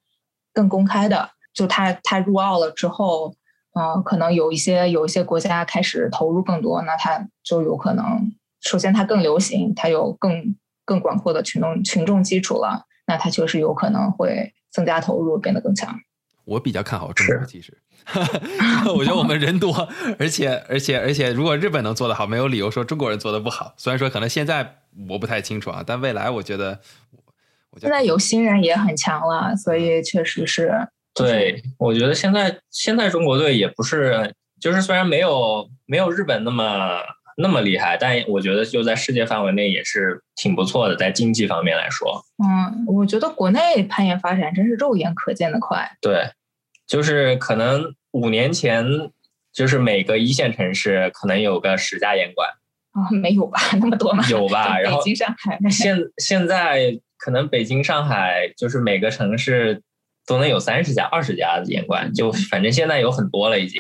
[0.54, 1.32] 更公开的。
[1.56, 3.34] 就它它入奥了之后，
[3.74, 15.98] 嗯，可能有一些有一些国家开始投入更多，那它就有可能，首先它更流行，它有更更广阔的群众群众基础了，那它确实有可能会增加投入，变得更强。
[16.44, 17.76] 我比较看好中国，其实，
[18.96, 19.90] 我觉得我们人多，
[20.20, 23.74] 而且而且而且，如果日本能做得好，没有理由说中国人做的不好。
[23.78, 24.76] 虽然说可能现在
[25.10, 26.80] 我不太清楚啊，但未来我觉得，
[27.80, 30.88] 现在有新人也很强了，所以确实是。
[31.16, 37.00] 对，我觉得现在现在中国队也不是，就是虽然没有没有日本那么
[37.38, 42.22] 那么厉害，但我觉得就在世界范围内也是挺不错的，在经济方面来说。
[42.44, 45.90] 嗯，我觉得国内攀岩发展真是肉眼可见的快。
[46.02, 46.30] 对，
[46.86, 48.86] 就是可能五年前，
[49.54, 52.50] 就是每个一线城市可能有个十家岩馆。
[52.92, 53.60] 啊，没有吧？
[53.80, 54.26] 那么多吗？
[54.30, 54.78] 有吧？
[54.80, 55.58] 然后北京、上海。
[55.70, 59.82] 现现在可能北京、上海就是每个城市。
[60.26, 63.80] 都能有三十家、二十家的演馆，就反正现在有很多了，已经。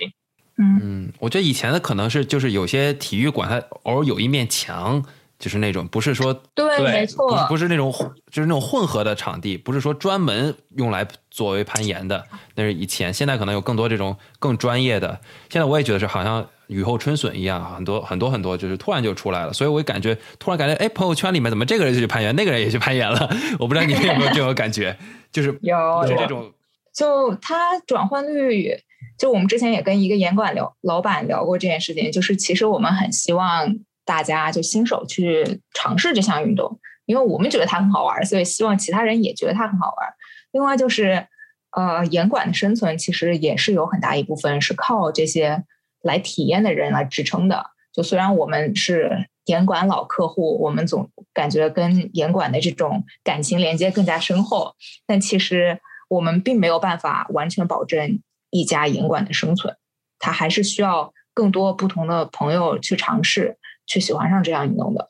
[0.57, 5.03] 嗯，我觉得以前的可能是就是有些体育馆，它偶尔有一面墙，
[5.37, 7.91] 就是那种不是说对，没错，不是那种
[8.31, 12.23] 就是那种混合的场地，不是说专门用来作为攀岩的。
[12.55, 15.19] 那是以前，现在可能有更多这种更专业的。
[15.49, 19.53] 现在我也觉得是好像雨后春笋一样，很多很多很多，就是突然就出来了。
[19.53, 23.29] 所以我感觉突然感觉，哎，朋友圈里面怎么这个人就去攀岩，那个人也去攀岩了？
[23.59, 24.97] 我不知道你们有没有这种感觉。
[25.31, 26.53] 就是有就这种，
[26.93, 28.71] 就它转换率，
[29.19, 40.13] 就我们之前也跟一个严管聊老板聊过这件事情，就是其实我们很希望大家就新手去尝试这项运动，因为我们觉得它很好玩，所以希望其他人也觉得它很好玩。
[40.53, 41.27] 另外就是，
[41.71, 45.65] 呃，严管的生存其实也是有很大一部分是靠这些
[46.05, 47.65] 来体验的人来支撑的。
[47.91, 49.27] 就虽然我们是。
[49.45, 59.77] 严管老客户，我们总感觉跟严管的这种感情连接更加深厚，但其实我们并没有办法完全保证一家严管的生存，
[60.17, 65.09] 它还是需要更多不同的朋友去尝试，去喜欢上这样运动的。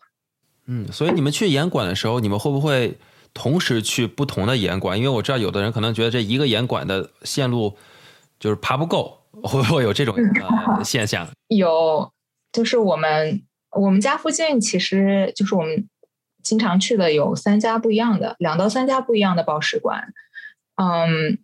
[0.66, 2.98] 嗯，所以你们去严管的时候，你们会不会
[3.34, 4.98] 同时去不同的严管？
[4.98, 7.78] 因为我知道有的人可能觉得这一个严管的线路
[8.38, 11.28] 就是爬不够，会不会有这种呃现象？
[11.48, 12.12] 有，
[12.52, 13.42] 就是我们。
[13.78, 15.90] 我们家附近其实就是我们
[16.42, 20.14] 经常去的，有三家不一样的，两到三家不一样的报时馆。
[20.82, 21.38] 嗯，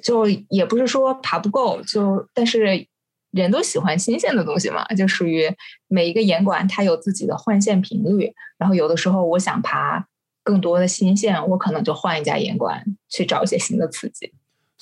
[0.00, 2.86] 就也不是说爬不够，就但是
[3.32, 5.52] 人都喜欢新鲜的东西嘛，就属于
[5.88, 8.32] 每一个严馆它有自己的换线频率。
[8.56, 10.06] 然后有的时候我想爬
[10.44, 14.32] 更多的新线，我可能就换一家严馆去找一些新的刺激。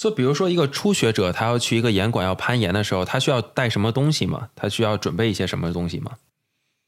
[0.02, 4.48] 所以，比如说一个初学者，他要去一个严馆要攀岩的时候，他需要带什么东西吗？
[4.56, 6.16] 他需要准备一些什么东西吗？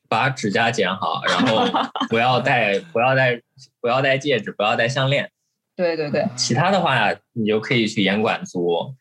[0.09, 1.65] 把指甲剪好，然后
[2.11, 3.41] 不要戴不要戴
[3.81, 5.31] 不要戴戒指，不要戴项链。
[5.77, 8.97] 对对对，其他的话你就可以去严管租。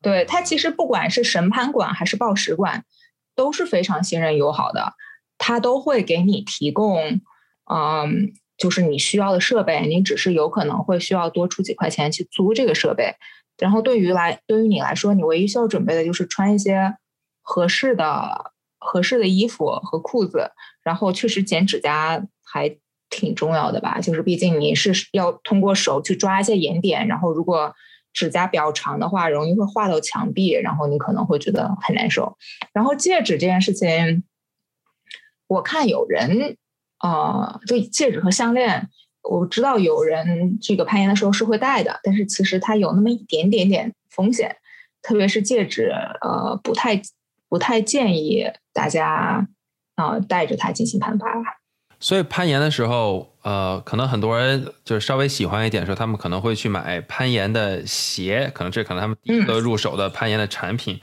[0.00, 2.84] 对他其实不管是神攀馆还是报时馆，
[3.34, 4.94] 都是非常信任友好的，
[5.36, 7.20] 他都会给你提供，
[7.68, 13.16] 嗯，就是你需要的设备，你只是有可能会需要多出几块钱去租这个设备。
[13.58, 16.94] 然后对于来对于你来说，你唯一需要准备的就是穿一些
[17.42, 18.52] 合适的。
[18.84, 20.50] 合适的衣服和裤子，
[20.82, 24.00] 然后确实剪指甲还挺重要的吧？
[24.00, 27.72] 就是毕竟你是要通过手去抓一些岩点，然后如果
[28.12, 32.36] 指甲比较长的话，容易会划到墙壁，然后你可能会觉得很难受。
[32.72, 34.24] 然后戒指这件事情，
[35.46, 36.56] 我看有人
[37.02, 38.88] 啊，就戒指和项链，
[39.22, 44.56] 我知道有人这个攀岩的时候是会戴的，但是其实它有那么一点点点风险，
[45.02, 47.00] 特别是戒指，呃，不太。
[47.52, 49.46] 不太建议大家
[49.96, 51.26] 啊带着它进行攀爬。
[52.00, 60.98] 所以攀岩的时候，呃，可能很多人就是稍微喜欢一点，的时候他们可能会去买攀岩的鞋，可能这可能他们第一个入手的攀岩的产品。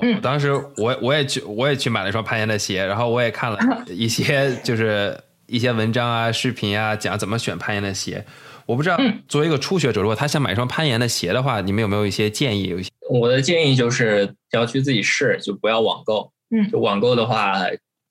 [0.00, 8.24] 呃，当时我我也去我也去买了一双攀岩的鞋，然后我也看了 一些就是一些文章啊、视频啊，讲怎么选攀岩的鞋。
[8.64, 8.96] 我不知道
[9.28, 12.68] 作为一个初学者，如果他想买一双攀岩的鞋的话，你们有没有一些建议？
[12.68, 16.32] 有一些我的建议就是要去自己试，就不要网购。
[16.50, 17.54] 嗯，就网购的话，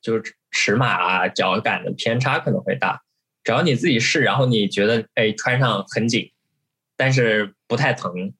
[0.01, 3.01] 就是尺码啊、脚感的偏差可能会大。
[3.43, 6.29] 只要你自己试，然后你觉得哎穿上很紧，
[6.95, 8.34] 但是不太疼，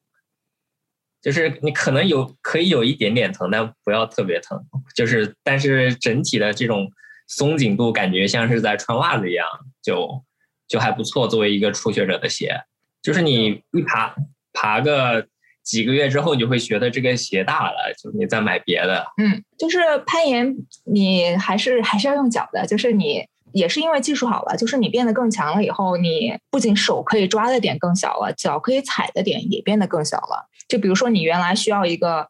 [1.22, 4.60] 就是你可能有可以有一点点疼，但不要特别疼。
[4.96, 6.92] 就是但是整体的这种
[7.28, 9.48] 松紧度感觉像是在穿袜子一样，
[9.82, 10.24] 就
[10.68, 11.28] 就还不错。
[11.28, 12.62] 作为一个初学者的鞋，
[13.02, 14.16] 就是你一爬
[14.54, 15.28] 爬个。
[15.64, 19.06] 几个月之后，你就会觉得这个鞋大了，就你再买别的。
[19.18, 30.50] 嗯，就是攀岩，你还是还是要用脚的，就是你也是因为技术好了，就是你变得更强了以后，你不仅手可以抓的点更小了，脚可以踩的点也变得更小了。
[30.72, 32.30] 就比如说你原来需要一个，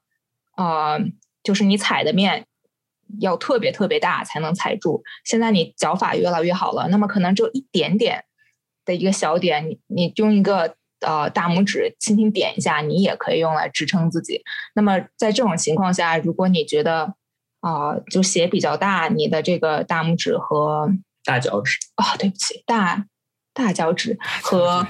[0.58, 1.00] 呃，
[1.44, 2.48] 就是你踩的面
[3.20, 8.26] 要特别特别大才能踩住，现在你脚法越来越好了，那么可能只有一点点
[8.84, 14.42] 的一个小点，你你用一个呃大拇指轻轻点一下，你也可以用来支撑自己。
[14.74, 17.14] 那么在这种情况下，如果你觉得
[17.60, 20.90] 啊，就鞋比较大，你的这个大拇指和
[21.24, 23.06] 大脚趾啊，对不起，大
[23.54, 24.90] 大脚趾 和啊，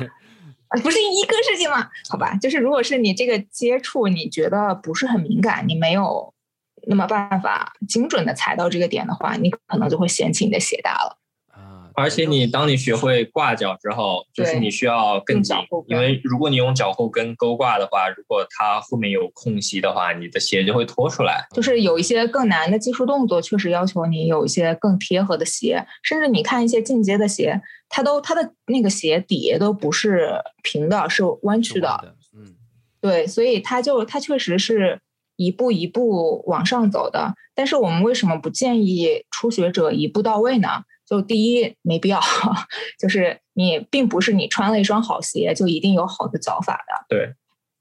[0.81, 1.89] 不是一个事情吗？
[2.09, 6.33] 好吧，就是如果是你这个接触，你觉得不是很敏感，你没有
[6.87, 11.17] 那么办法精准的踩到这个点的话，你可能就会嫌弃你的鞋大了。
[11.93, 15.55] 而且你当你学会挂脚之后，就是你需要更紧，
[15.87, 21.45] 因为如果你用脚后跟勾挂的话，如果它后面有空隙的话，你的鞋就会脱出来。
[21.53, 30.33] 就是有一些更难的技术动作，确实要求你有一些更贴合的鞋，甚至你看一些进阶的鞋，它都它的那个鞋底都不是
[30.63, 32.15] 平的，是弯曲的。
[32.35, 32.55] 嗯，
[33.01, 34.99] 对，所以它就它确实是
[35.45, 37.33] 一步一步往上走的。
[37.55, 40.83] 但是我们为什么不建议初学者一步到位呢？
[41.05, 42.21] 就第一没必要，
[42.97, 47.05] 就是你并不是你穿了一双好鞋就一定有好的脚法的。
[47.09, 47.33] 对。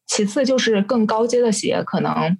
[0.06, 2.36] 其次就是更高阶的鞋可能，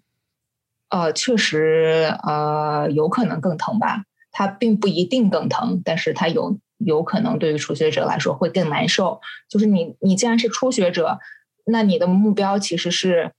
[0.88, 4.02] 呃，确实呃有可能更疼吧。
[4.32, 9.20] 它并不一定更疼，但是它有有可能对于初学者来说会更难受。
[9.48, 11.20] 就是你你既然是初学者，
[11.66, 13.32] 那你的目标其实是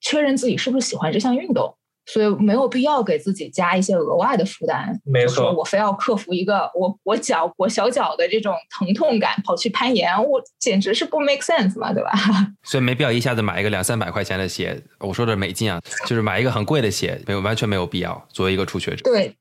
[0.00, 1.76] 确认自己是不是喜欢这项运动。
[2.08, 4.96] 所以没有必要给自己加一些额外的负担。
[5.04, 12.12] 没错，我非要克服一个我我脚我小脚的这种疼痛感，跑去攀岩，我简直是不 make sense 嘛，对吧？
[12.62, 14.80] 所以没必要一下子买一个两三百块钱的鞋。
[15.00, 18.24] 我说的是美金啊，就是买一个很贵的鞋，没有完全没有必要。
[18.28, 19.34] 作为一个初学者，对，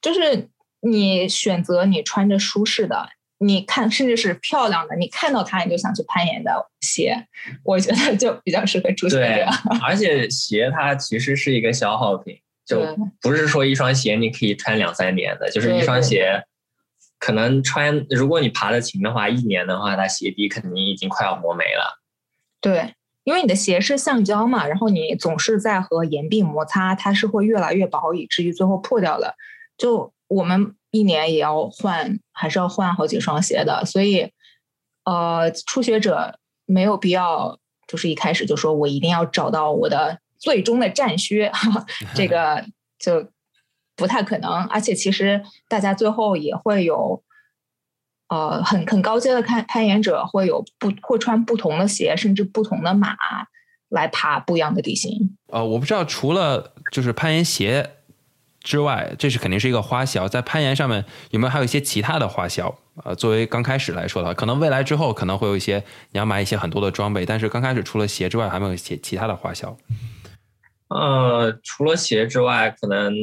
[0.00, 0.48] 就是
[0.82, 3.08] 你选择你穿着舒适的。
[3.38, 7.26] 你看，甚至是漂亮的，你看到它你就想去攀岩的鞋，
[7.64, 9.46] 我觉得就比较适合初学者。
[9.82, 16.44] 而且鞋它其实是一个消耗品，就不是说一双鞋你可以穿两三年的，就是一双鞋
[17.18, 22.00] 可能穿，如果你爬的勤的话，一年的话，它鞋底肯定已经快要磨没了。
[22.60, 29.34] 对，因为你的鞋是橡胶嘛，然后你总是在和岩壁摩擦，它是会越来越薄，以至于最后破掉了。
[29.76, 30.76] 就我们。
[30.94, 34.30] 一年也要换，还是要换好几双鞋的，所以，
[35.02, 41.50] 呃，初学者没有必要，就是一开始就说我一定要找到我的最终的战靴，
[42.14, 42.64] 这个
[43.00, 43.28] 就
[43.96, 44.52] 不太可能。
[44.66, 47.20] 而且，其实大家最后也会有，
[48.28, 53.16] 呃，很很高阶的攀攀岩者会有不会穿不同的鞋，甚至不同的马
[53.88, 55.36] 来爬不一样的地形。
[55.48, 57.96] 呃，我不知道除了就是攀岩鞋。
[58.64, 60.26] 之外，这是肯定是一个花销。
[60.26, 62.76] 在攀岩上面有没有还有一些其他的花销？
[63.04, 69.76] 呃，作为刚开始来说的话，可能未来之后可能会有一些你要买一些很多的装备，但是刚开始除了鞋之外，还没有其其他的花销。
[70.88, 73.14] 呃，除了鞋之外，可能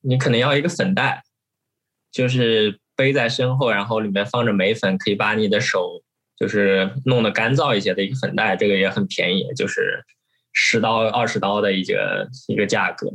[0.00, 1.22] 你可能要一个粉袋，
[2.10, 6.02] 就是背在身后，然后里面放着眉粉，可以把你的手
[6.36, 10.02] 就是弄得干燥一些的一个粉袋，这个也很便宜，就是
[10.52, 13.08] 十刀二十刀的一个一个价格。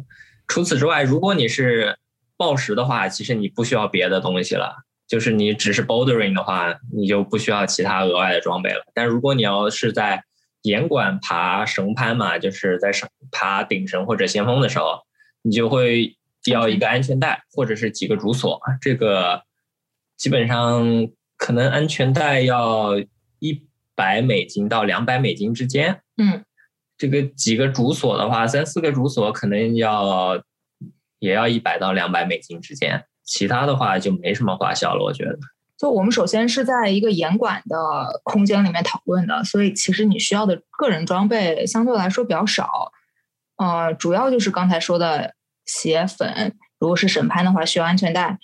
[0.47, 1.97] 除此之外，如果你是
[2.37, 4.83] 暴食的话，其实你不需要别的东西了。
[5.07, 8.83] 就是你只是 bouldering 的话，你就不需要其他额外的装备了。
[8.93, 10.21] 但如果你要是在
[10.63, 14.99] 严管爬绳攀嘛，就是在绳爬顶绳或者先锋的时候，
[15.43, 18.59] 你就会要一个安全带或者是几个主锁。
[18.81, 19.43] 这个
[20.17, 22.97] 基本上可能安全带要
[23.39, 26.01] 一百美金到两百美金之间。
[26.17, 26.43] 嗯。
[26.97, 30.41] 这个几个主锁的话，三四个主锁可能要
[31.19, 35.03] 也要一百到两百美金之间，其他的话就没什么花销了。
[35.03, 35.37] 我觉得，
[35.77, 42.91] 就我们首先是在一个严管的空间里面讨论的，所以其实你需要的个人装备相对来说比较少。
[43.57, 45.33] 呃，主要就是刚才说的
[45.65, 48.39] 鞋粉，如果是审判的话需要安全带，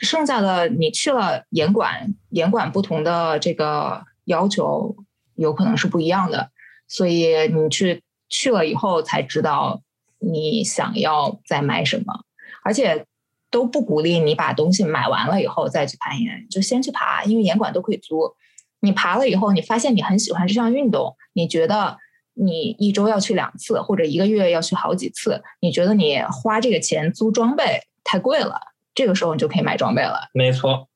[0.00, 4.96] 剩下的你去了严管，严管不同的这个要求
[5.34, 6.50] 有可能是不一样的。
[6.88, 9.82] 所以你去去了以后才知道
[10.18, 12.24] 你想要再买什么，
[12.64, 13.04] 而且
[13.50, 18.34] 都不鼓励你把东西买完了以后再去攀岩，就先去爬，因为岩馆都可以租。
[18.80, 21.98] 你爬了以后，你发现你很喜欢这项运动，你觉得
[22.34, 28.60] 你一周要去两次或者一个月要去好几次，你觉得你花这个钱租装备太贵了，
[28.94, 30.28] 这个时候你就可以买装备了。
[30.32, 30.88] 没错，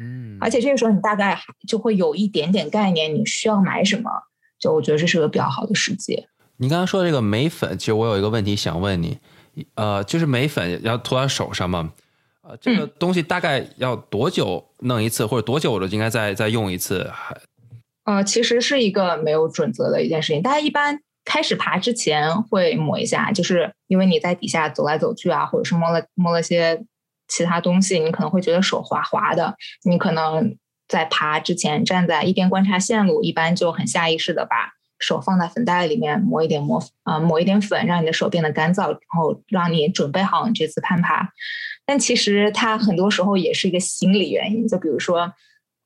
[0.00, 4.10] 嗯，而且这个时候你大概就会有一点点概念，你需要买什么。
[4.58, 6.26] 就我觉得这是个比较好的时机。
[6.56, 9.18] 你刚刚说这个眉粉，其实我有一个问题想问你，
[9.74, 11.92] 呃，就是眉粉要涂到手上嘛？
[12.42, 17.08] 呃，这个东西大概要多久弄一次，或者多久我应该再再用一次？
[17.12, 17.36] 还
[18.04, 20.42] 呃，其实是一个没有准则的一件事情。
[20.42, 26.82] 大家一般开始爬之前会抹一下，就是因为你在底下走来走去啊，或者是摸了摸了些
[27.28, 29.54] 其他东西，你可能会觉得手滑滑的。
[29.84, 30.56] 你可能
[30.88, 41.30] 在爬之前站在一边观察线路，一般就很下意识的把手放在粉袋里面抹一点抹啊抹一点粉，让你的手变得干燥，然后让你准备好你这次攀爬。
[41.86, 45.32] 但其实它很多时候也是一个心理原因，就比如说，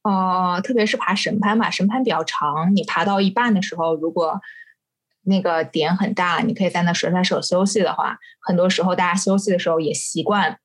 [0.02, 4.40] 呃，特别是爬神攀吧，神攀比较长，你爬到一半的时候，如果
[5.24, 10.58] 那个点很大，你可以在那甩甩手休息的话，很多时候大家休息的时候也习惯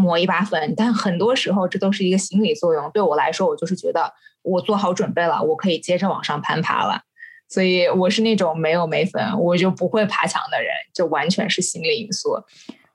[0.00, 2.90] 抹一把粉，但很多时候这都是一个心理作用。
[2.92, 7.02] 对我来说，我就是觉得我做好准备了，我可以接着往上攀爬了，
[7.48, 12.42] 所以我是那种没有眉粉我就不会爬墙的人，就完全是心理因素。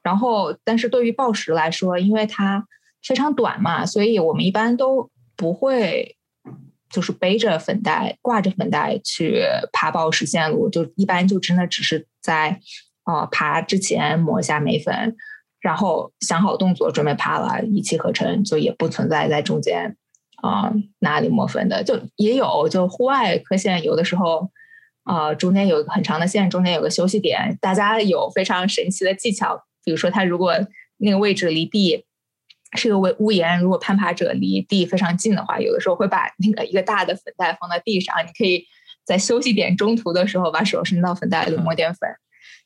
[0.02, 2.68] 然后，但是对于报时来说，因为它
[3.04, 6.16] 非常短嘛，所以我们一般都不会
[6.92, 9.44] 就是背着粉袋、挂着粉袋去
[9.74, 12.60] 爬报时线路，就一般就真的只是在
[13.06, 15.16] 呃爬之前抹一下眉粉，
[15.66, 19.98] 然后想好动作准备爬了，一气呵成，就也不存在在中间
[20.44, 24.52] 啊哪里磨粉的，就也有就户外科线有的时候
[25.06, 29.66] 啊中间有一个很长的线，中间有个休息点，大家有非常神奇的技巧。
[29.84, 30.54] 比如说，他如果
[30.98, 32.06] 那个位置离地
[32.78, 38.68] 是个屋屋檐，如果攀爬者离地非常近的话，有的时候会把那个一个大的粉袋放在地上，你可以
[39.04, 42.08] 在休息点中途的时候把手伸到粉袋里抹点粉。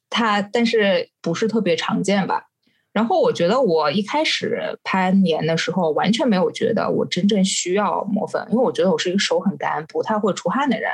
[0.09, 2.48] 它但是不是特别常见吧？
[2.91, 10.89] 然后我觉得我一开始攀岩的时候完全没有觉得我真正需要抹粉，因为我觉得我是一个手很干、不太会出汗的人。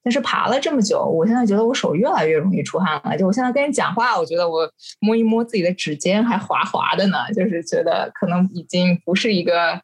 [0.00, 3.18] 但是爬了这么久，我现在觉得我手越来越容易出汗了。
[3.18, 4.70] 就我现在跟你讲话，我觉得我
[5.00, 9.82] 摸一摸自己的指尖还滑滑的呢，就是觉得可能已经不是一个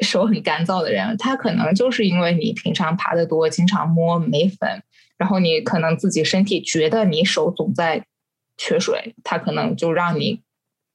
[0.00, 1.16] 手很干燥的人。
[1.16, 4.82] 他可能就是因为你平常爬的多，经常摸眉粉，
[5.16, 8.04] 然后你可能自己身体觉得你手总在
[8.56, 10.42] 缺水，他可能就让你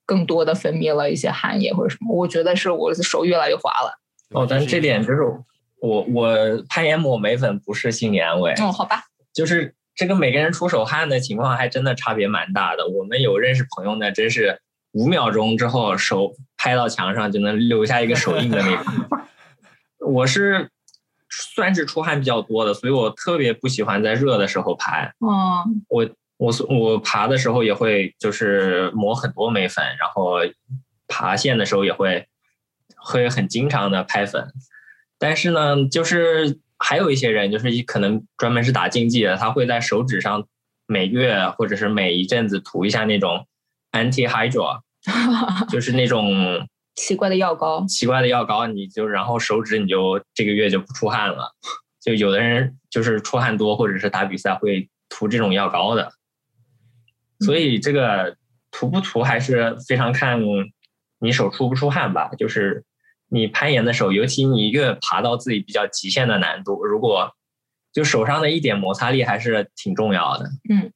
[0.05, 2.15] 更多的分泌了一些汗液或者什么。
[2.15, 3.99] 我觉得是我的手越来越滑了。
[4.31, 5.21] 哦，但是这点就是。
[5.83, 6.37] 我我
[6.69, 9.01] 攀岩抹眉粉不是心理安慰嗯，好吧，
[9.33, 12.87] 就是这个每个人出手汗的情况还真的差别蛮大的。
[12.87, 19.19] 我们有认识朋友呢，真是五秒钟之后手拍到墙上就能留下一个手印的那种。
[20.07, 20.69] 我是
[21.31, 25.11] 算是出汗比较多的，所以我特别不喜欢在热的时候拍。
[25.19, 26.07] 嗯，我
[26.41, 30.37] 我我爬的时候也会就是抹很多眉粉，然后
[31.07, 32.27] 爬线的时候也会
[32.97, 34.47] 会很经常的拍粉。
[35.19, 40.47] 但是呢，就是还有一些人，就是可能专门是打竞技的，他会在手指上
[40.87, 43.45] 每月或者是每一阵子涂一下那种
[43.91, 44.79] anti hydro，
[45.69, 47.85] 就是那种奇怪的药膏。
[47.85, 51.51] 奇怪的药膏，你就然后手指你就这个月就不出汗了。
[52.01, 56.11] 就有的人就是出汗多或者是打比赛会涂这种药膏的，
[57.41, 58.35] 所以这个
[58.71, 60.41] 涂不涂还是非常看
[61.19, 62.83] 你手出不出汗吧，就是。
[63.33, 67.33] 你攀岩的时候，尤其你越爬到自己比较极限的难度，如果
[67.93, 70.49] 就手上的一点摩擦力还是挺重要的。
[70.69, 70.91] 嗯，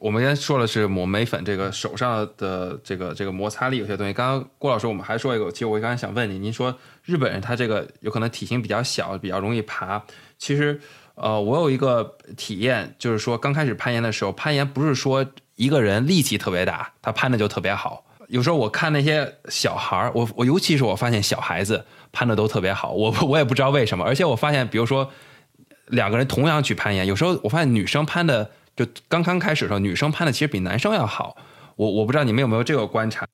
[0.00, 4.12] 我们刚才说的是抹眉粉，这个手上的这个这个摩擦力有些东西。
[4.14, 6.74] 刚刚郭老师我们还说一个，其实我刚才想问你，您说
[7.04, 10.02] 日本人他这个有可能体型比较小，比较容易爬。
[10.38, 10.80] 其实
[11.14, 15.22] 呃，我有一个体验，就是说刚开始攀岩的时候，攀岩不是说
[15.56, 18.04] 一个人力气特别大，他攀的就特别好。
[18.28, 24.04] 有时候我看那些小孩儿，我我尤其是我发现小孩子攀的都特别好，我我也不知道为什么。
[24.04, 25.10] 而且我发现，比如说
[25.88, 31.36] 两个人同样去攀岩，有时候我发现女生攀的就刚刚开始的时候，女生攀的其实比男生要好。
[31.76, 33.26] 我我不知道你们有没有这个观察。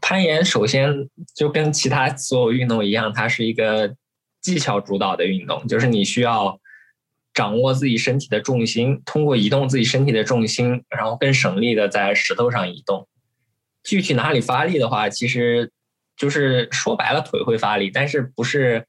[0.00, 3.94] 攀岩首先就跟其他所有运动一样，它是一个
[4.42, 6.58] 技巧主导的运动，就是你需要
[7.34, 13.08] 掌握自己身体的重心，通过移动自己身体的重心，然后更省力的在石头上移动。
[13.82, 15.70] 具体哪里发力的话，其实
[16.16, 18.86] 就是说白了腿会发力，但是不是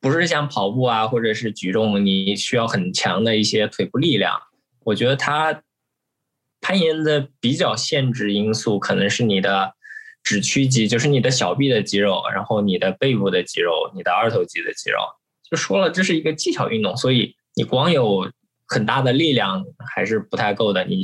[0.00, 4.36] 不是像跑步啊或者是举重，你需要很强的一些腿部力量。
[4.84, 5.62] 我觉得它
[6.60, 9.74] 攀岩的比较限制因素可能是你的
[10.22, 14.98] 指屈肌，就是你的小臂的肌肉，然后你的背部的肌肉，你的二头肌的肌肉。
[15.48, 18.30] 就说了，这是一个技巧运动，所以你光有
[18.66, 21.02] 很大的力量还是不太够的，你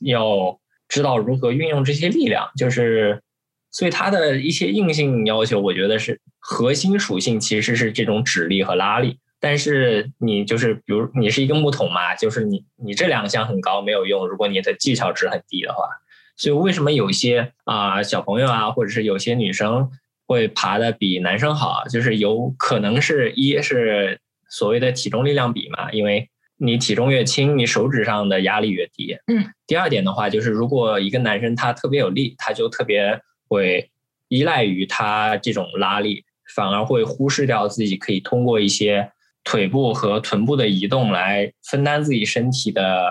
[0.00, 0.58] 要。
[0.90, 3.22] 知道如何运用这些力量，就是，
[3.70, 9.18] 所以它的一些硬性要求，我觉得是核心属性其实是这种指力和拉力。
[9.38, 15.84] 但是你就是，比如你是一个木桶嘛，就是你你这两项很高没有用，如果你的技巧值很低的话，
[16.38, 19.90] 所以为什么有些啊小朋友啊，或者是有些女生
[20.26, 29.16] 会爬的比男生好，就是有可能是一是所谓的体重力量比嘛，因为你体重越轻，你手指上的压力越低。
[29.26, 29.44] 嗯。
[29.66, 33.90] 第二点的话，就是如果一个男生他特别有力，他就特别会
[34.28, 36.24] 依赖于他这种拉力，
[36.54, 39.12] 反而会忽视掉自己可以通过一些
[39.44, 43.08] 腿部和臀部的移动来分担自己身体的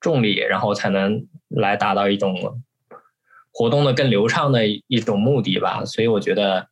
[0.00, 2.62] 重力，然后才能来达到一种
[3.52, 5.84] 活动的更流畅的一种目的吧。
[5.84, 6.68] 所以我觉得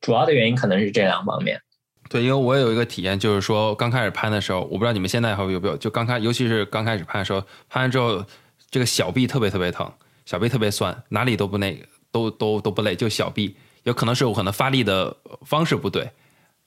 [0.00, 1.60] 主要的原因可能是这两方面。
[2.08, 8.24] 对，因为我有一个体验，就是说刚开始攀的时候，我不知道你们现在还有没有，就刚开，尤其是刚开始攀的时候，攀完之后，
[8.70, 9.92] 这个小臂特别特别疼，
[10.24, 16.10] 小臂特别酸，哪里都不那个，都都都不累，就小臂，有可能是我可能发力的方式不对，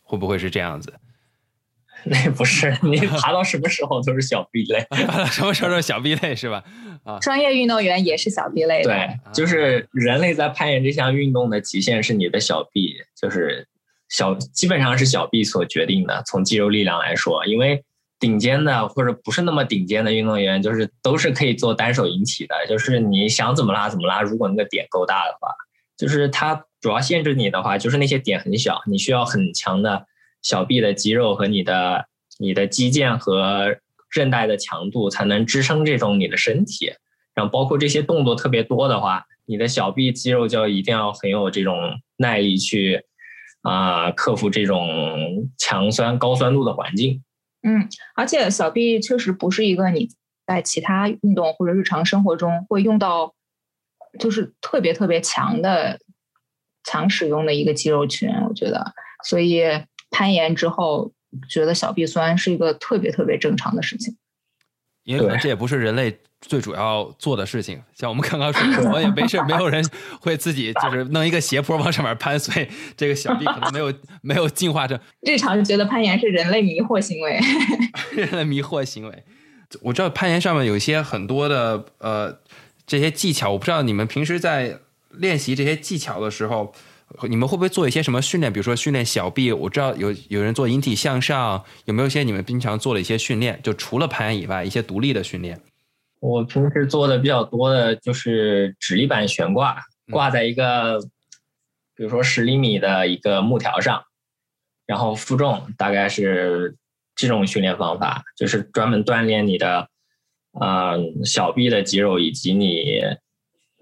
[0.03, 0.93] 会不会是这样子？
[2.05, 4.85] 那不是，你爬到什么时候都是小臂累，
[5.31, 6.63] 什么时候都是小臂累是吧？
[7.03, 8.83] 啊，专业运动员也是小臂累。
[8.83, 13.67] 对，就是人类在攀岩这项运动的极限是你的小臂，就是。
[14.11, 17.81] 小基本上是小臂所决定的，从肌肉力量来说，因为
[18.19, 25.49] 顶尖的或者不是那么顶尖的运动员，就是都是可以做单手引体的，就是你想怎么拉怎么拉，如果那个点够大的话，
[25.97, 30.05] 就是它主要限制你的话，就是那些点很小，你需要很强的
[30.41, 32.05] 小臂的肌肉和你的
[32.37, 33.77] 你的肌腱和
[34.09, 36.91] 韧带的强度才能支撑这种你的身体，
[37.33, 43.05] 然后包括这些动作特别多的话，你的小臂肌肉就一定要很有这种耐力去。
[43.61, 47.23] 啊，克服这种强酸高酸度的环境。
[47.63, 50.09] 嗯，而且小臂确实不是一个你
[50.47, 53.35] 在其他运动或者日常生活中会用到，
[54.19, 55.99] 就是特别特别强的
[56.83, 58.29] 强使用的一个肌肉群。
[58.47, 58.93] 我觉得，
[59.23, 59.61] 所以
[60.09, 61.13] 攀岩之后
[61.47, 64.17] 觉得小臂酸是一个特别特别正常的事情。
[65.03, 66.19] 因为可能这也不是人类。
[66.43, 69.87] 最主要做的事情，像我们刚刚说，我也没事，没有人
[70.21, 73.93] 会自己就是弄一个斜坡往上面攀，所以这个小臂可能没有
[74.23, 74.99] 没有进化成。
[75.19, 77.39] 日常觉得攀岩是人类迷惑行为，
[78.17, 79.23] 人类迷惑行为。
[79.83, 82.39] 我知道攀岩上面有一些很多的呃
[82.87, 84.79] 这些技巧，我不知道你们平时在
[85.11, 86.73] 练习这些技巧的时候。
[87.27, 88.51] 你们会不会做一些什么训练？
[88.51, 93.59] 比如说训练小臂，我知道有有人做引体向上，有没有一些你们平常做的一些训练？
[93.61, 95.59] 就除了攀岩以外，一些独立的训练。
[96.19, 99.77] 我平时做的比较多的就是直立板悬挂，
[100.11, 100.99] 挂在一个，
[101.95, 104.03] 比如说十厘米的一个木条上，
[104.85, 106.75] 然后负重，大概是
[107.15, 109.87] 这种训练方法，就是专门锻炼你的，
[110.59, 113.01] 嗯，小臂的肌肉以及你。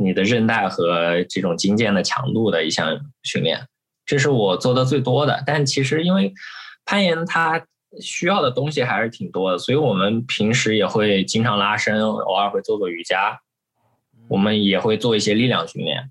[0.02, 3.68] 你的韧带和这种筋腱的强度的一项训练，
[4.06, 5.44] 这是我做的最多的。
[5.46, 6.34] 但其实因为
[6.86, 7.66] 攀岩它
[8.00, 13.42] 需要的东西还是挺多的，所以我们平时也会经常拉伸，偶尔会做做瑜伽，
[14.30, 16.10] 我们也会做一些力量训练。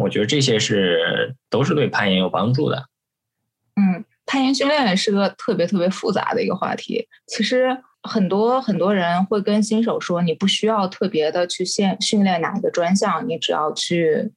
[0.00, 2.86] 我觉得这些是都是对攀岩有帮助的。
[3.76, 7.78] 嗯，攀岩训练是个特别特别复杂的一个话题，其实。
[8.06, 14.32] 很多很多人会跟新手说，你不需要特别的去训训练哪一个专项，你只要去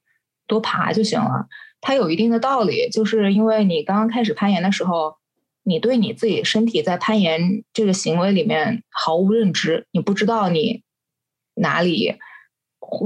[0.48, 1.48] 多爬就行了。
[1.82, 5.18] 它有一定的道理，就是因为你刚刚开始攀岩的时候，
[5.64, 10.84] 你对你自己身体在攀岩这个行为里面毫无认知，你不知道你
[11.56, 12.16] 哪里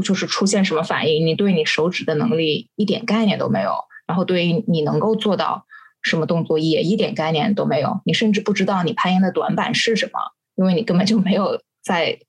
[0.03, 3.73] 就是出现什么反应，你对你手指的能力一点概念都没有，
[4.05, 5.65] 然后对于你能够做到
[6.03, 10.19] 什么动作也一点概念都没有，你甚至不知道你攀岩的短板是什么。
[10.61, 12.19] 因为你根本就没有在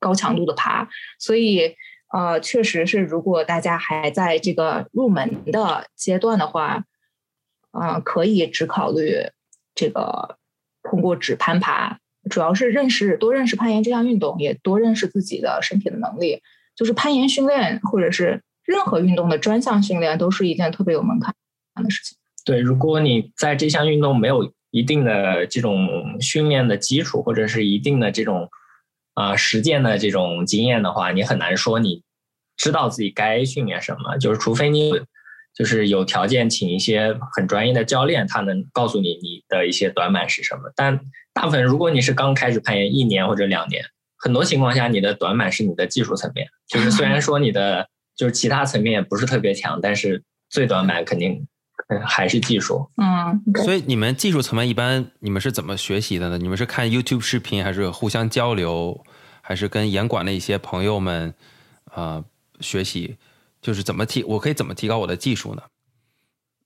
[0.00, 0.88] 高强度的爬，
[1.18, 1.76] 所以
[2.10, 6.84] 呃，确实是，如果大家还在这个入门的阶段的话，
[7.70, 9.16] 啊，可以只考虑
[9.74, 10.38] 这个
[10.82, 11.98] 通过只攀爬，
[12.30, 16.40] 主要是认识多认识攀岩这项运动，也多认识自己的身体的能力。
[16.74, 21.34] 就是攀岩训练或者是任何运动的专项训练，都是一件特别有门槛
[21.84, 22.16] 的事情。
[22.46, 24.50] 对，如果你在这项运动没有。
[24.72, 28.48] 一定的这种训练的基础，或者是一定的这种
[29.12, 32.02] 啊实践的这种经验的话，你很难说你
[32.56, 34.16] 知道自己该训练什么。
[34.16, 34.90] 就是除非你
[35.54, 40.72] 就是有条件请一些很专业的教练，他能告诉你你的一些短板是什么。
[40.74, 40.98] 但
[41.34, 43.84] 大部分如果你是刚开始攀岩一年或者两年，
[44.16, 46.48] 很多情况下你的短板是你的技术层面。
[46.66, 51.46] 就是虽然说你的就是其他层面不是特别强，但是最短板肯定。
[52.04, 56.38] 还是技术，嗯，所以你们技术层面一般你们是怎么学习的呢？
[56.38, 59.04] 你们是看 YouTube 视频，还是互相交流，
[59.40, 61.34] 还是跟严管的一些朋友们
[61.90, 62.24] 啊
[62.60, 63.16] 学习？
[63.60, 65.62] 就是怎么提，我可以怎么提高我的技术呢？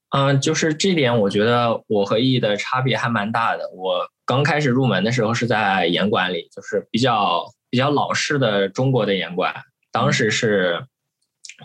[0.09, 3.69] 嗯，就是这点，我觉得我和 E 的差别还蛮大的。
[3.75, 9.53] 我刚开始入门的时候是在严管里，就是比较比较老式的中国的严管。
[9.91, 10.85] 当时是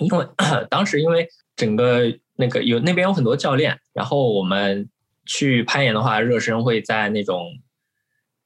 [0.00, 0.26] 因为
[0.68, 4.88] 当时因为整个那个有那边有很多教练，然后我们
[5.26, 7.60] 去攀岩的话，热身会在那种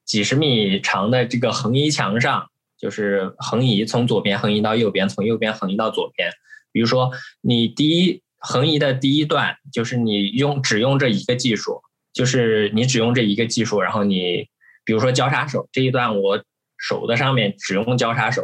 [0.04, 6.30] 几十米长的这个横移墙上，就是横移从左边横移到右边，从右边横移到左边。
[6.72, 7.10] 比如说
[7.40, 11.80] 你第一横移的第一段，就是你用只用这一个技术，
[12.12, 14.48] 就是你只用这一个技术，然后你
[14.84, 16.44] 比如说交叉手这一段，我
[16.78, 18.42] 手的上面只用交叉手。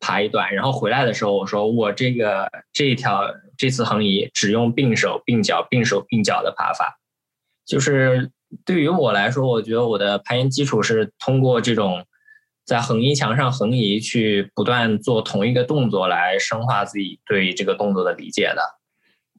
[0.00, 3.22] 爬一段，然后回来的时候，我说我这个这一条
[3.56, 6.98] 这次横移只用并手并脚并手并脚的爬法，
[7.66, 8.30] 就是
[8.64, 12.04] 对于我来说，我觉得我的攀岩基础是通过这种
[12.64, 18.62] 在横移墙上横移去不断做同一个动作来深化自己对这个动作的理解的。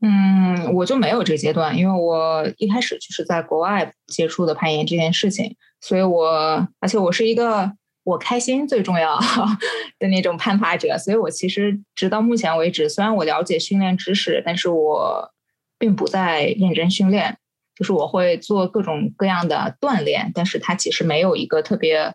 [0.01, 7.71] 嗯，我就没有这阶段，因为我一开始就是在国外接触的攀岩这件事情，所以我而且我是一个。
[8.05, 9.19] 我开心最重要
[9.99, 15.33] 的那种攀爬者，所以我其实直到目前为止，虽然我了解训练知识，但是我
[15.79, 17.37] 并不在认真训练。
[17.75, 22.13] 就是我会做各种各样的锻炼，但是它其实没有一个特别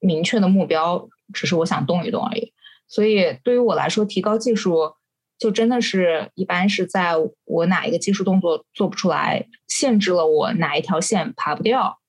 [0.00, 2.52] 明确的目标，只是我想动一动而已。
[2.88, 4.92] 所以对于我来说，提高技术
[5.38, 7.14] 就真的是一般是在
[7.44, 12.00] 我哪一个技术动作做不出来，限制了我哪一条线爬不掉，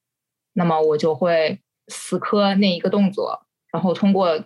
[0.53, 1.59] 那么我就会。
[1.87, 4.43] 死磕那一个动作，然后通过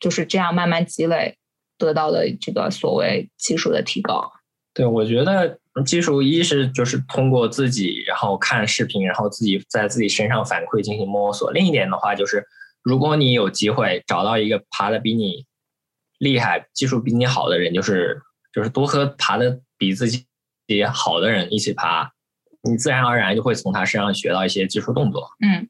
[0.00, 1.36] 就是这样慢慢积累，
[1.76, 4.32] 得到的这个所谓技术的提高。
[4.74, 11.50] 对，我觉得技术一是就是通过自己，然后看视频，然后自己在自己身上反馈进行摸索。
[11.50, 12.46] 另一点的话，就是
[12.82, 15.46] 如果你有机会找到一个爬的比你
[16.18, 18.22] 厉害、技术比你好的人，就是
[18.52, 20.24] 就是多和爬的比自己
[20.92, 22.12] 好的人一起爬，
[22.62, 25.28] 你自然而然就会从他身上学到一些技术动作。
[25.44, 25.68] 嗯。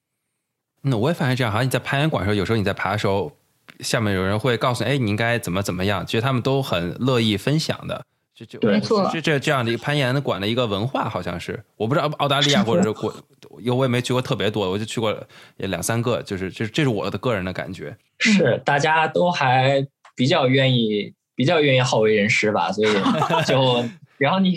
[0.83, 3.33] 那我也发现这样，好像你在攀岩馆的时候，有时候你在爬的时候，
[3.81, 6.07] 下面有人会告诉你，哎，你应该怎么怎么样。
[6.07, 8.05] 其实他们都很乐意分享的，
[8.35, 11.63] 就就没错，这这这样的一个攀岩馆的一个文化，好像是。
[11.77, 13.13] 我不知道澳大利亚或者是国，
[13.59, 15.13] 因为我也没去过特别多，我就去过
[15.57, 17.97] 也两三个，就是这这是我的个人的感觉。
[18.19, 22.93] 是，大家都还比较愿意，比较愿意好为人师吧，所以
[23.47, 23.85] 就
[24.17, 24.57] 只要你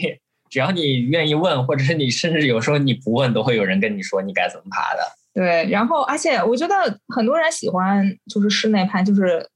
[0.49, 4.99] 只要你愿意问，或者是你甚至有时候你不问，都会有人跟你说你该怎么爬的。
[5.33, 6.75] 对，然后而且我觉得
[7.07, 9.47] 很多人喜欢就是室内攀，就是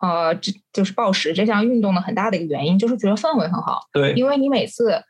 [0.00, 3.80] 呃，这就是暴食这项运动的很大的一个原因，就是觉得氛围很好。
[3.92, 5.02] 对，因为你每次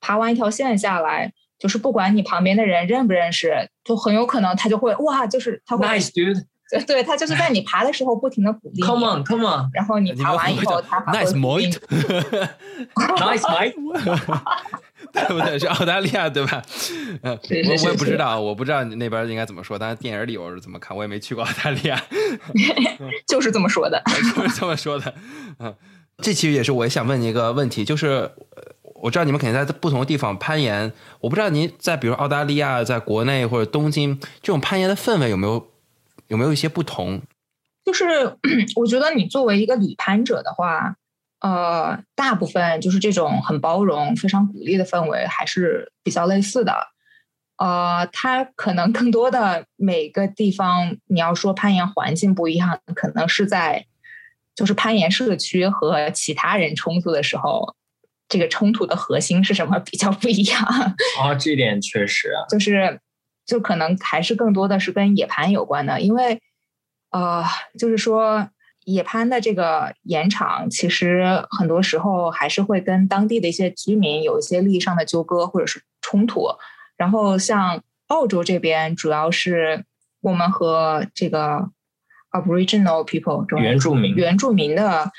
[0.00, 5.86] 爬完一条线下来，就是不管你旁边的人认不认识，就很有可能他就会哇，就是他会。
[5.86, 6.44] Nice dude。
[6.86, 8.82] 对他就是在你爬的时候不停的鼓励。
[8.82, 9.68] Come on, come on。
[9.72, 11.18] 然后你爬完以后，他还会。
[11.24, 11.78] Nice mate。
[12.94, 13.74] Nice mate。
[15.12, 15.58] 对不对？
[15.58, 16.62] 是澳大利亚对吧？
[17.22, 19.76] 嗯，我我也不知道，我不知道你那边应该怎么说。
[19.76, 22.00] 但是电影里我是怎么看，我也没去过澳大利亚，
[23.26, 24.00] 就是这么说的，
[24.36, 25.12] 就是这么说的。
[25.58, 25.74] 嗯，
[26.18, 28.30] 这其实也是我也想问你一个问题，就是
[29.02, 35.66] 我知道你们肯定在不同的地方攀岩，我不知道您在比如澳大利亚，在国内或者东京这种攀岩的氛围有没有
[36.30, 37.20] 有没有一些不同？
[37.84, 38.04] 就是
[38.76, 40.96] 我觉得你作为一个旅攀者的话。
[41.42, 46.88] 呃，大部分就是这种很包容、非常鼓励的氛围，还是比较类似的。
[47.56, 53.86] 呃，它可能更多的每个地方，你要说攀岩环境不一样，可能是在
[54.54, 57.74] 就是攀岩社区和其他人冲突的时候，
[58.28, 60.62] 这个冲突的核心是什么比较不一样。
[61.22, 63.00] 啊，这点确实， 就是
[63.50, 66.40] 就可能还是更多的是跟野攀有关的，因为
[67.10, 67.44] 呃，
[67.78, 68.48] 就是说。
[68.86, 76.46] 野攀的这个岩场，其实很多时候还是会跟当地的一些居民有一些利益上的纠葛或者是冲突。
[76.96, 79.84] 然后像澳洲这边，主要是
[80.22, 81.70] 我们和这个
[82.32, 85.12] Aboriginal people 原住民原住民的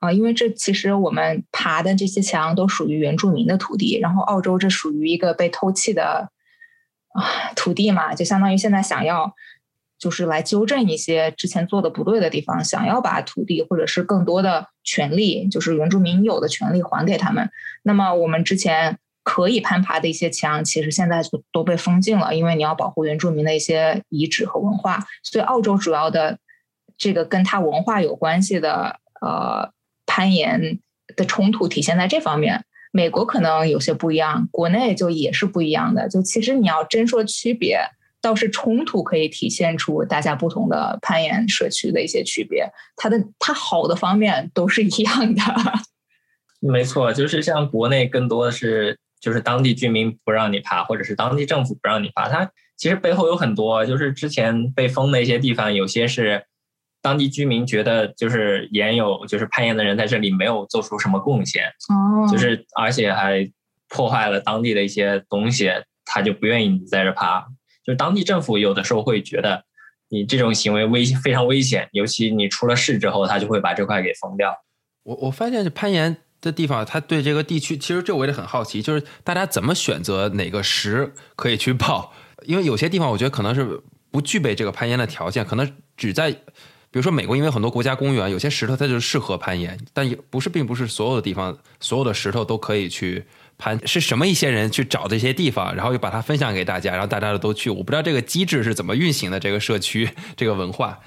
[0.00, 6.32] 啊，因为这其实我们爬的这些墙都属于原住民的土地，然后澳洲这属于一个被偷弃的
[7.12, 9.34] 啊土地嘛，就相当于现在想要。
[9.98, 17.48] 就是来纠正一些之前做的不对的地方，想要把土地或者是更多的权利，就是原住民有的权利还给他们。
[17.84, 24.98] 那么我们之前可以攀爬的一些墙，其实现在就都被封禁了，因为你要保护原住民的一些遗址和文化。
[25.22, 26.36] 所以澳洲主要的
[26.98, 29.70] 这个跟它文化有关系的呃
[30.04, 30.80] 攀岩
[31.14, 32.64] 的冲突体现在这方面。
[32.92, 36.08] 美国可能有些不一样，国内就也是不一样的。
[36.08, 37.80] 就其实你要真说区别。
[38.24, 45.42] 倒是冲突可以体现出大家不同的攀岩社区的一些区别，它的它好的方面都是一样的。
[46.62, 52.28] 没错，就是像国内更多的是就是当地居民不让你爬，或者是当地政府不让你爬。
[52.28, 56.44] 它其实背后有很多，就是之前被封的一些地方，有些是
[57.02, 63.50] 当地居民觉得就是岩有就是攀岩的人在这里没有做出什么贡献，哦，就是而且还
[63.88, 65.68] 破坏了当地的一些东西，
[66.04, 67.44] 他就不愿意你在这爬。
[67.84, 69.64] 就是当地政府有的时候会觉得
[70.08, 74.56] 你这种行为危非常危险，尤其你出了事之后，他就会把这块给封掉。
[75.02, 82.14] 我我发现这攀岩的地方，他对这个地区其实这我也很好奇，就是大家怎么选择哪个石可以去报？
[82.44, 83.82] 因为有些地方我觉得可能是
[84.12, 86.36] 不具备这个攀岩的条件，可能只在。
[86.92, 93.24] 比如说美国，因为很多国家公园有些石头它就适合攀岩，但也不是，并不是所有的地方所有的石头都可以去
[93.56, 93.80] 攀。
[93.88, 97.70] 是什么一些人去找这些地方，然后又把它分享给大家，然后大家都去？
[97.70, 101.00] 我不知道这个机制是怎么运行的，这个社区 这个文化。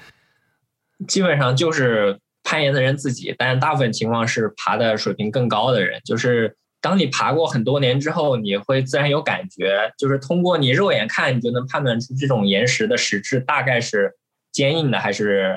[1.06, 6.00] 基本上就是攀岩的人自己，但大部分情况是爬的水平更高的人。
[6.04, 14.10] 就是当你爬过很多年之后，你会自然有感觉，就是通过你肉眼看，你就能判断出这种岩石的实质大概是
[14.50, 15.56] 坚硬的还是。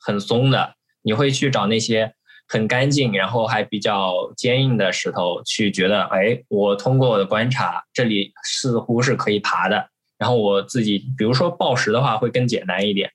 [0.00, 2.14] 很松的，你会去找那些
[2.48, 9.88] 很干净，然后还比较坚硬的石头，去觉得，哎，我通过我的观察，这里似乎是可以爬的。
[10.18, 13.10] 然后我自己，比如说抱石的话，会更简单一点，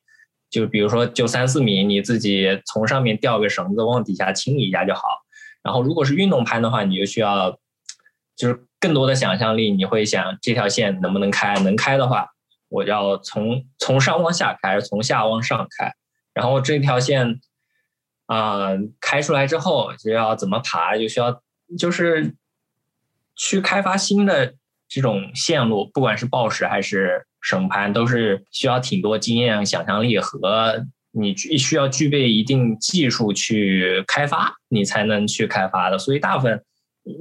[0.50, 5.02] 就比如说就三四米，你自己从上面吊个绳子往底下清理一下就好。
[5.62, 7.60] 然后如果是运动攀的话，你就需要
[8.36, 11.60] 就是更多的想象力，你会想这条线能不能开？
[11.60, 12.28] 能开的话，
[12.70, 15.94] 我要从从上往下开，还是从下往上开。
[16.36, 17.40] 然后这条线
[18.26, 21.42] 啊开出来之后，就要怎么爬，就需要
[21.80, 22.36] 就是
[23.38, 24.54] 去开发新的
[24.90, 35.98] 这种线路，不管是报时还是省盘，都是需要挺多经验、想象力和你需要具备一定技术去开发，你才能去开发的。
[35.98, 36.62] 所以大部分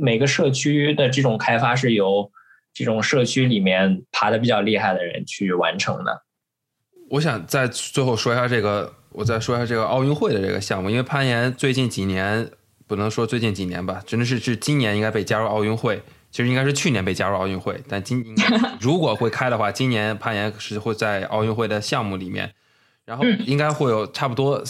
[0.00, 2.28] 每个社区的这种开发是由
[2.72, 6.24] 这种社区里面爬的比较厉害的人去完成的。
[7.10, 8.92] 我想在最后说一下这个。
[9.14, 12.50] 我再说一下这个奥运会的这个项目，因为攀岩最近几年
[12.88, 16.02] 不能说最近几年吧，真的是是今年应该被加入奥运会，
[16.32, 18.24] 其实应该是去年被加入奥运会，但今
[18.80, 22.52] 如果会开的话，今年攀岩是会在奥运会的项目里面，
[23.04, 24.60] 然后应该会有差不多，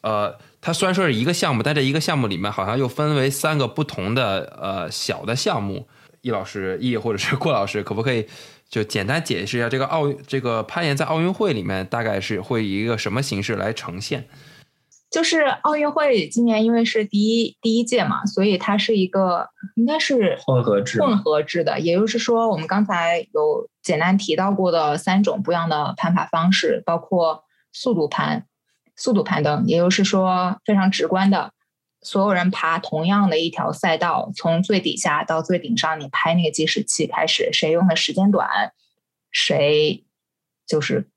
[0.00, 5.86] 呃，它虽然说是一个项目，但这一个项目里面好像又分为三个不同的呃小的项目。
[6.22, 8.26] 易老师，易或者是郭老师，可不可以？
[8.68, 14.28] 就简单解释一下这个奥这个攀岩在奥运会里面大概是会以一个什么形式来呈现？
[15.08, 28.46] 就是奥运会今年因为是第一第一届嘛，所以它是一个应该是混合制混合制的，也就是说我们刚才有简单提到过的三种不一样的攀爬方式，包括速度攀、
[28.96, 31.52] 速度攀登，也就是说非常直观的。
[32.02, 38.72] 所有人爬同样的一条赛道，从最底下到最顶上，你拍那个计时器开始，谁用的时间短，
[39.32, 40.04] 谁
[40.66, 41.08] 就是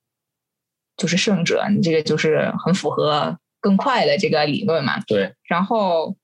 [0.98, 1.68] 就是胜者。
[1.70, 5.00] 你这个就是很符合更快的这个理论嘛？
[5.02, 5.36] 对。
[5.44, 6.16] 然后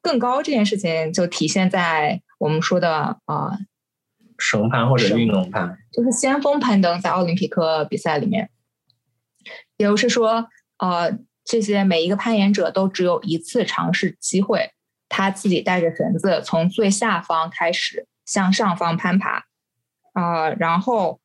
[0.00, 3.58] 更高这件事情就体现在我们说的啊，
[4.38, 8.48] 绳攀或者运动攀，就是先锋攀登在奥林匹克比赛里面，
[9.76, 11.18] 也就是说，呃。
[11.48, 14.70] 这些每一个攀岩者都只有一次尝试机会，
[15.08, 19.46] 他自己带着绳子从最下方开始向上方攀爬，
[20.12, 21.20] 啊，然后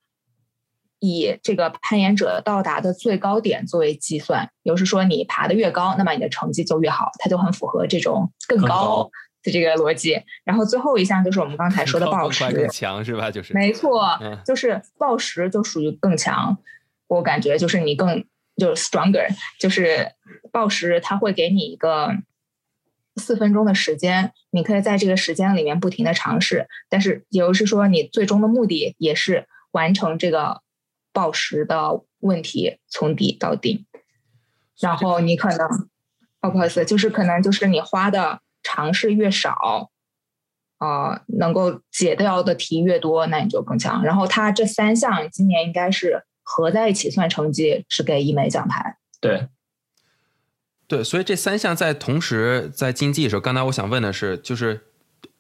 [1.00, 9.12] 以这个攀岩者到达的最高点作为计算，也就是说你爬的越高，那么你的成绩就越好，它就很符合这种更高
[9.44, 10.18] 的这个逻辑。
[10.46, 13.30] 然后最后一项就是我们刚才说的暴食，更强是吧？
[13.30, 16.58] 就是没错，就是暴食就属于更强，
[17.08, 18.24] 我感觉就是你更。
[18.56, 19.28] 就是 stronger，
[19.60, 20.12] 就是
[20.52, 22.12] 报时，它会给你一个
[23.16, 30.62] 四分钟的时间，你可以在这个时间里面不停的尝试，但是也就是说，你最终的目的也是完成这个
[31.12, 33.86] 报时的问题，从底到顶。
[34.80, 35.68] 然后你可能，
[36.42, 39.90] 哦不好意思，就是可能就是你花的尝试越少，
[40.78, 44.04] 啊，能够解掉的题越多，那你就更强。
[44.04, 46.24] 然后它这三项今年应该是。
[46.44, 48.98] 合在一起算成绩是给一枚奖牌。
[49.20, 49.48] 对，
[50.86, 54.76] 对，所以这三项在同时在竞技的时候，刚才我想问的是，就是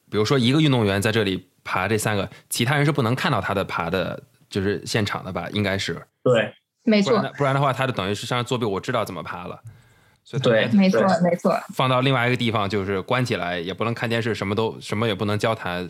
[0.09, 5.49] 比如说一个运动员在这里爬这三个，其他人是不能看到他的爬的，就是现场的吧？
[5.51, 6.01] 应该是。
[6.23, 7.21] 对，没错。
[7.37, 9.59] 不然的话，他就等于是像作弊，我知道怎么爬了。
[10.23, 11.59] 所以对，没错，没错。
[11.73, 15.89] 放到另外一个地方，就是关起来，也不能看电视，什么都什么也不能交谈。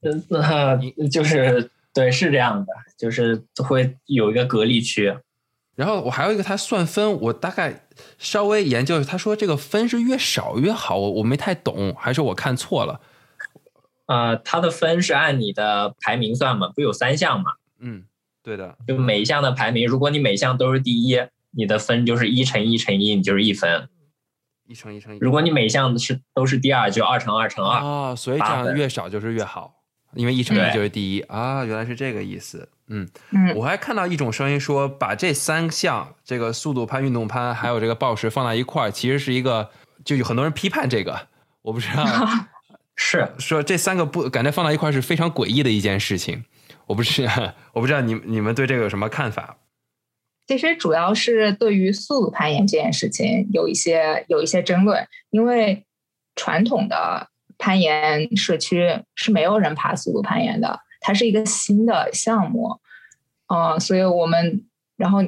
[0.00, 0.76] 嗯，那
[1.08, 1.70] 就是。
[1.98, 5.16] 对，是这样的，就是会有一个隔离区。
[5.74, 7.86] 然后我还有一个，他算分，我大概
[8.18, 13.00] 稍微研究，他说这个分是越少越好，我我没太懂，还是我看错了？
[14.06, 17.52] 呃，他的分是按你的排名算嘛，不有三项嘛？
[17.80, 18.04] 嗯，
[18.42, 21.20] 对的，就每一项的排名，如果你每项都是第一，
[21.50, 23.88] 你的分就是一乘一乘一，你就是一分。
[24.66, 25.18] 一乘一乘一。
[25.20, 27.80] 如果你每项是都是第二，就二乘二乘二。
[27.80, 29.74] 啊，所以这样越少就是越好，
[30.14, 32.68] 因为一乘一就是第一啊，原来是这个意思。
[32.88, 39.70] 嗯嗯，我还看到一种声音说，把这三项这个速度攀、运动攀还有这个暴食放在一块儿，其实是一个，
[40.04, 41.28] 就有很多人批判这个，
[41.62, 42.04] 我不知道，
[42.96, 46.44] 是 说这三个不感觉放在一块儿是非常诡异的一件事情。
[46.86, 47.28] 我不是，
[47.74, 49.58] 我不知道你你们对这个有什么看法？
[50.46, 55.84] 其实主要是对于速度攀岩这件事情有一些有一些争论，因为
[56.34, 57.28] 传统的
[57.58, 62.80] 攀岩社区是没有人爬速度攀岩的，它是一个新的项目，
[63.48, 64.64] 呃，所以我们
[64.96, 65.18] 然后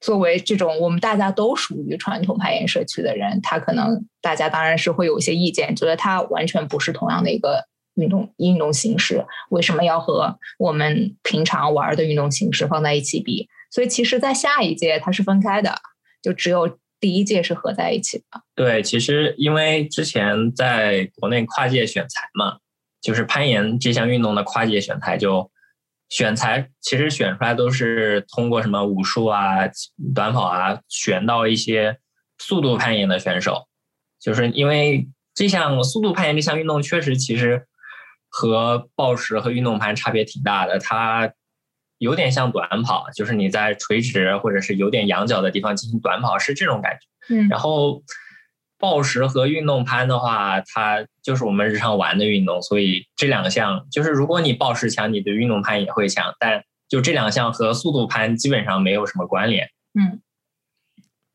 [0.00, 7.68] 作为这种我们大家都属于传统攀岩社区的人，他可能大家当然是会有一些意见，觉得它完全不是同样的一个。
[7.94, 13.48] 运动运动形式为什么要和我们平常玩的运动形式放在一起比？
[13.68, 15.74] 所以其实，在下一届它是分开的，
[16.22, 18.24] 就只有第一届是合在一起的。
[18.54, 22.58] 对，其实因为之前在国内跨界选材嘛，
[23.00, 25.50] 就是攀岩这项运动的跨界选材，就
[26.08, 29.60] 选材其实选出来都是通过什么武术啊、
[30.14, 31.98] 短跑啊，选到一些
[32.38, 33.66] 速度攀岩的选手，
[34.20, 37.66] 就是因为这项速度攀岩这项运动确实其实。
[38.32, 41.32] 和暴食和运动攀差别挺大的，它
[42.00, 47.34] 有点像短跑，就是你在垂直或者是有点仰角的地方进行短跑，是这种感觉。
[47.34, 47.46] 嗯。
[47.48, 48.02] 然后
[48.78, 59.68] 暴食和运动攀的话，它就是我们日常玩的运动，所以这两项就是如果你暴食强，你的运动攀也会强，但就这两项和速度攀基本上没有什么关联。
[59.92, 60.22] 嗯。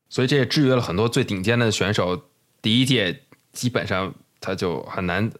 [0.09, 2.29] 所以这也制约了很多最顶尖的选手，
[2.63, 5.31] 第一届基本上他就很难。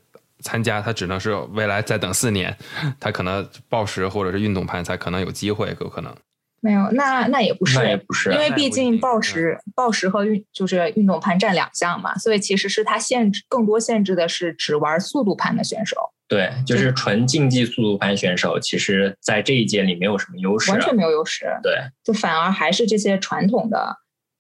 [0.46, 2.56] 参加他只能是未来再等四年，
[3.02, 6.16] 他可能暴食或者是运动盘才可能有机会，有可能
[6.62, 15.98] 没有那那也不是，那也不是，因为毕竟暴食暴食和运就是运动盘占两项嘛，所以其实是他限制更多限制的是只玩速度盘的选手。
[16.28, 21.46] 对，就是纯竞技速度盘选手，其实在这一届里没有什么优势，完全没有优势。
[21.64, 21.74] 对，
[22.04, 23.98] 就反而还是这些传统的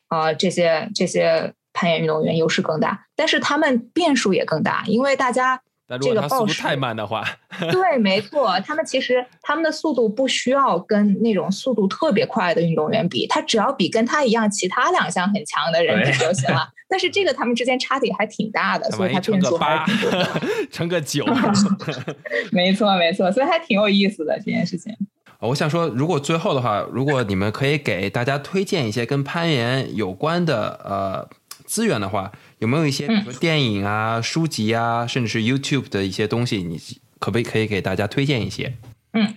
[0.10, 5.62] 啊这些这些攀岩运动员优势更大，但是他们变数也更大，因为大家。
[6.02, 7.24] 这个速度太慢的话，
[7.72, 16.68] 对，没错，他们其实他们的速度不需要跟那种速度特别快的运动员比，他只要比跟他一样其他两项很强的人比就行了。
[16.90, 20.12] 但是这个他们之间差距还挺大的，所以他变数还挺多。
[20.72, 21.24] 乘个九
[22.52, 24.92] 没错没错，所以还挺有意思的这件事情。
[25.40, 31.30] 我想说，如果最后的话，如果你们可以给大家推荐一些跟攀岩有关的呃
[31.68, 32.32] 资源的话。
[32.60, 36.80] 有没有一些，比如说电影啊、书籍啊，甚至是 YouTube 的一些东西，你
[37.20, 38.78] 可不可以可以给大家推荐一些？
[39.14, 39.36] 嗯，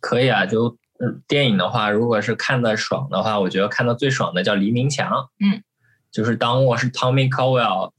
[0.00, 0.44] 可以啊。
[0.44, 0.76] 就
[1.26, 5.10] 电影的话，如果是看的爽的话，我觉得看的最爽的叫《黎明墙》。
[5.40, 5.62] 嗯，
[6.12, 7.92] 就是当我是 Tommy Cowell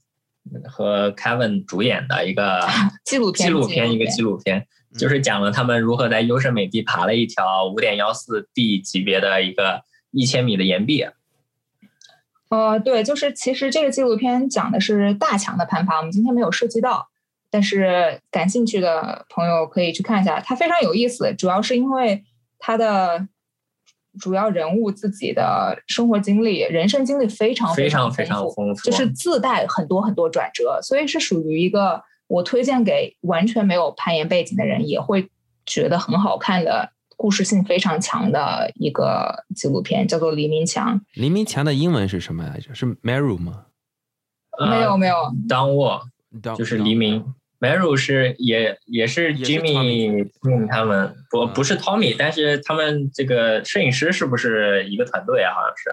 [0.64, 2.66] 和 Kevin 主演的一个
[3.04, 4.66] 纪录片，纪录片一个纪录片，
[4.96, 9.82] 就是讲了他们如何在优胜美地爬了一条五点幺四 D 级别的一个
[10.12, 11.04] 一千米的岩壁。
[12.50, 17.08] 呃，对，就是其实这个纪录片讲的是大墙的攀爬，我们今天没有涉及到，
[17.50, 22.24] 但是感兴趣的朋友可以去看一下，它非常有意思，主要是因为
[22.58, 23.28] 它的
[24.18, 35.30] 主要人物自己的生活经历、人生经历非常非常非常丰富，就是自带很多很多转折，所以是属于一个我推荐给完全没有攀岩背景的人也会
[35.66, 36.92] 觉得很好看的。
[37.18, 41.00] 故事性非常强的一个纪录片，叫做《黎明墙》。
[41.14, 42.72] 黎明墙的英文是什么来着？
[42.72, 43.66] 是 Meru 吗？
[44.70, 45.14] 没有没有
[45.48, 46.02] ，Down Wall，
[46.56, 47.34] 就是黎明。
[47.58, 50.30] Meru 是也也是 Jimmy
[50.70, 55.52] 他们，不不是 Tommy，但是他们这个摄影师是不是一个团队啊？
[55.54, 55.90] 好像是。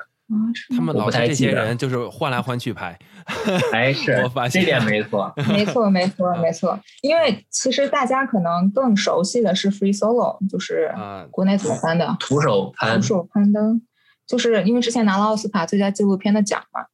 [0.75, 2.97] 他们老这些人就是换来换去拍，
[3.71, 6.79] 还是我发现这点 没错，没错，没错，没错。
[7.03, 10.91] 因为其实大家可能更熟悉的是 Free Solo，就是
[11.29, 12.17] 国内怎么翻的？
[12.19, 13.79] 徒手攀，徒手攀登，
[14.25, 16.85] 就是因为之前拿了奥斯卡最佳纪录片的奖嘛。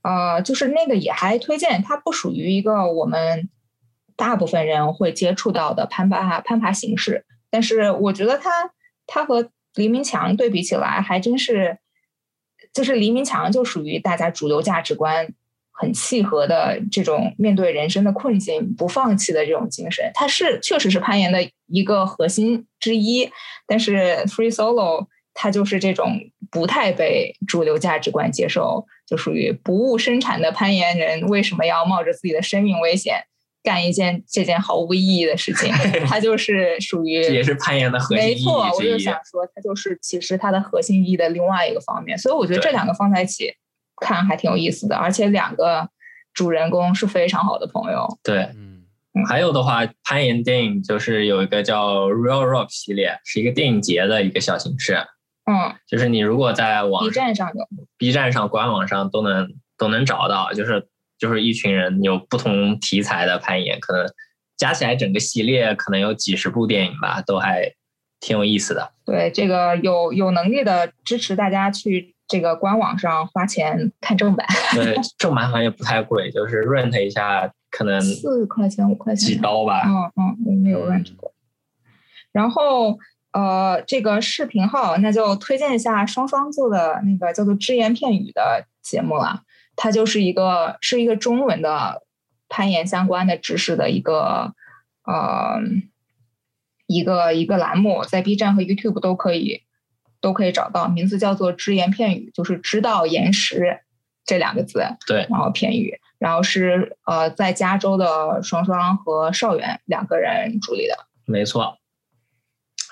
[0.00, 3.50] 呃，就是那个也还推荐，它不属于一个我们
[4.16, 8.50] 大部分人会接触到的攀爬攀爬形式，但是我觉得它
[9.06, 11.76] 它和黎明强对比起来，还真是。
[12.76, 15.26] 就是黎明墙就属于大家主流价值观
[15.72, 23.30] 很契合的这种面对人生的困境不放弃的这种精神，它是确实是攀岩的一个核心之一。
[23.66, 26.20] 但是 free solo 它就是这种
[26.50, 33.24] 不太被主流价值观接受，就属于不务生产的攀岩人为什么要冒着自己的生命危险
[33.66, 35.72] 干一件这件毫无意义的事情，
[36.06, 38.80] 它就是属于也是攀岩的核心意义没错，我。
[38.80, 43.52] 就想说，它就是其实它的核心意义的另外一个方面，所以我觉得这两个放在一起
[44.00, 45.88] 看还挺有意思的，而且两个
[46.32, 48.06] 主人公是非常好的朋友。
[48.22, 48.84] 对，嗯
[49.26, 54.94] 还有的话，攀岩电影就是有一个叫 Real Rock 系列，是一个电影节的一个小形式。
[55.50, 60.88] 嗯就是你如果在网，B 站上有，B 站上、官网上都能都能找到，就是
[61.18, 64.06] 就是一群人有不同题材的攀岩，可能
[64.56, 67.72] 加起来整个系列可能有几十部电影吧，都还
[68.20, 68.92] 挺有意思的。
[69.04, 79.82] 对这个有有能力的支持大家去这个官网上花钱看正版，对， 正版好像也不太贵，就是 rent 一下可能四块钱五块钱几刀吧。
[79.86, 81.32] 嗯嗯，我没有嗯 rent 过。
[82.32, 82.98] 然后
[83.32, 89.42] 呃，这个视频号那就推荐一下双双做的那个叫做只言片语的节目了。
[89.76, 92.02] 它就是一个是一个中文的
[92.48, 94.54] 攀岩相关的知识的一个
[95.04, 95.60] 呃
[96.86, 99.62] 一个一个栏目，在 B 站和 YouTube 都可以
[100.20, 103.80] 都可以找到，名字叫做只言片语，就是知道岩石
[104.24, 104.84] 这两个字。
[105.06, 111.06] 对，然后片语，然后是呃在加州的双双和邵元两个人主理的。
[111.26, 111.78] 没错。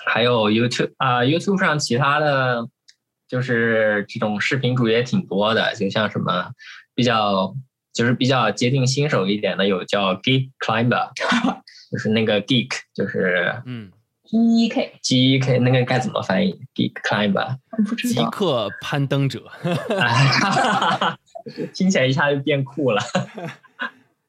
[0.07, 2.67] 还有 YouTube 啊、y o u t u b e 上其他的，
[3.27, 6.51] 就是这种视频主也挺多的，就像什么
[6.93, 7.53] 比较
[7.93, 11.09] 就是比较接近新手一点的，有叫 Geek Climber，
[11.91, 13.91] 就是那个 Geek，就是嗯
[14.23, 19.43] ，G E K G E K 那个该怎么翻译？Geek Climber，极不知道，客攀登者，
[19.99, 21.17] 哎
[21.73, 23.01] 听起来一下就变酷了。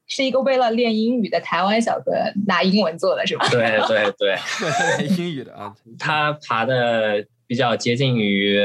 [0.08, 2.12] 是一个为了练英语的台湾小哥
[2.46, 3.48] 拿英文做的是吧？
[3.50, 8.58] 对对对，英语的啊，他爬的比较接近于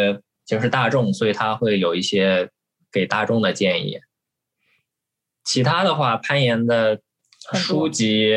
[0.46, 2.50] 就是大众，所以他会有一些
[2.92, 4.00] 给大众的建议。
[5.44, 7.02] 其他的话，攀岩的
[7.54, 8.34] 书籍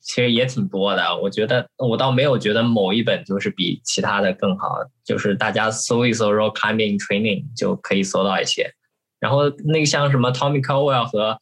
[0.00, 1.16] 其实也挺多的。
[1.18, 8.72] 我觉得我倒没有觉得某一本就是比其他的更好，就是大家搜一搜 rock climbing training 就可以搜到一些。
[9.20, 11.38] 然后那个像什么 Tommy Caldwell 和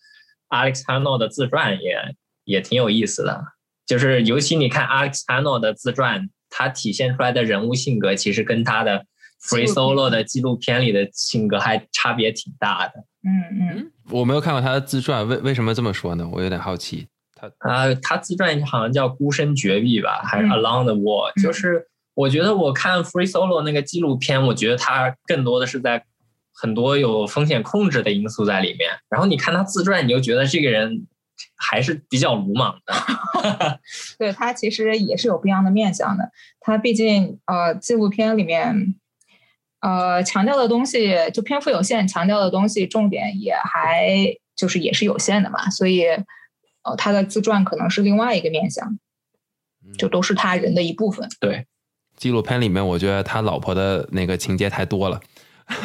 [0.50, 1.96] Alex Honnold 的自传也
[2.44, 3.42] 也挺有意思的。
[3.86, 9.06] 就是尤其你看 Alex Honnold 的自传，他体现出来的人物性格，其实跟他的
[9.48, 13.04] Free Solo 的纪录片里的性格还差别挺大的。
[13.22, 16.28] 嗯嗯，我没有看过他的自传，为为什么这么说呢？
[16.32, 17.06] 我有点好奇。
[17.34, 26.04] 他啊，他自传好像叫《孤身绝壁》吧，还是嗯 Along the Wall？、嗯就是我觉得我看 Free Solo 那个纪录片，我觉得他更多的是在
[26.52, 28.90] 很多有风险控制的因素在里面。
[29.08, 31.06] 然后你看他自传，你就觉得这个人
[31.56, 33.80] 还是比较鲁莽的。
[34.18, 36.30] 对他其实也是有不一样的面相的。
[36.60, 38.94] 他毕竟呃纪录片里面
[39.80, 44.08] 呃强调的东西就篇幅有限，强调的东西重点也还
[44.54, 46.04] 就是也是有限的嘛，所以
[46.82, 48.98] 呃他的自传可能是另外一个面相，
[49.96, 51.28] 就都是他人的一部分。
[51.40, 51.66] 对，
[52.16, 55.20] 纪录片里面，我觉得他老婆的那个情节太多了。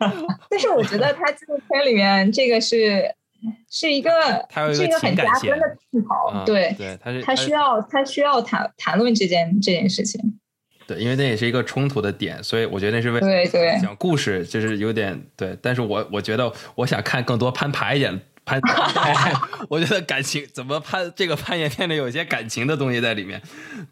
[0.48, 3.14] 但是我觉得他纪录片里面这个是
[3.70, 4.10] 是一个
[4.48, 6.74] 他有一个是一个很情感线加分的镜头，啊，对。
[6.76, 10.38] 对，他是他需要他需要谈谈论这件这件事情，
[10.86, 15.56] 对，因为那也是一个冲突的点，所以我觉得那是为对对讲故事，就是有点对。
[15.62, 18.60] 但是我我觉得我想看更多攀爬一点攀，
[19.70, 23.40] 我觉得感情怎么攀这个攀岩片里有一些感情的东西在里面。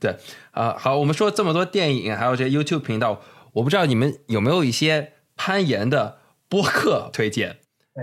[0.00, 0.16] 对
[0.50, 3.22] 啊、好，我们说这么多电影，还有这 YouTube 频道，
[3.52, 6.18] 我不知道你们有没有一些攀岩的
[6.48, 7.57] 播客推荐？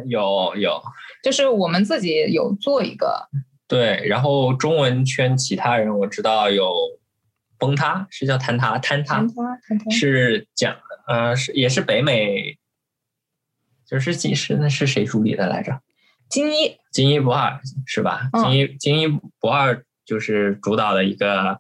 [0.08, 0.82] 有有
[1.24, 3.28] 就是我们自己有做一个，
[3.68, 6.74] 对，然后中文圈其他人我知道有
[7.58, 9.26] 崩塌，是叫坍塌坍塌
[9.89, 10.76] 是讲
[11.08, 12.58] 呃是也是北美，
[13.88, 15.82] 就是几是那是谁主理的来着？
[16.28, 18.30] 金一，金一不二是吧？
[18.34, 19.08] 嗯金一金一
[19.39, 21.59] 不二就是主导的一个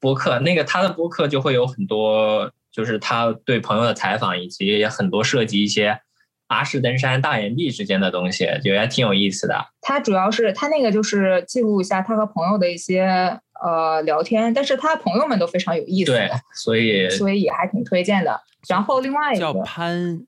[0.00, 6.00] 播客，那个他的播客就会有很多，就是他对朋友的采访，以及也很多涉及一些
[6.48, 9.66] 阿式登山、大岩壁之间的东西，觉得挺有意思的。
[9.80, 18.40] 他主要是他那个就是记录一下他和朋友的一些呃聊天，但是他朋友们都非常有意思，对，所以所以也还挺推荐的。
[18.68, 20.26] 然后另外一叫个攀，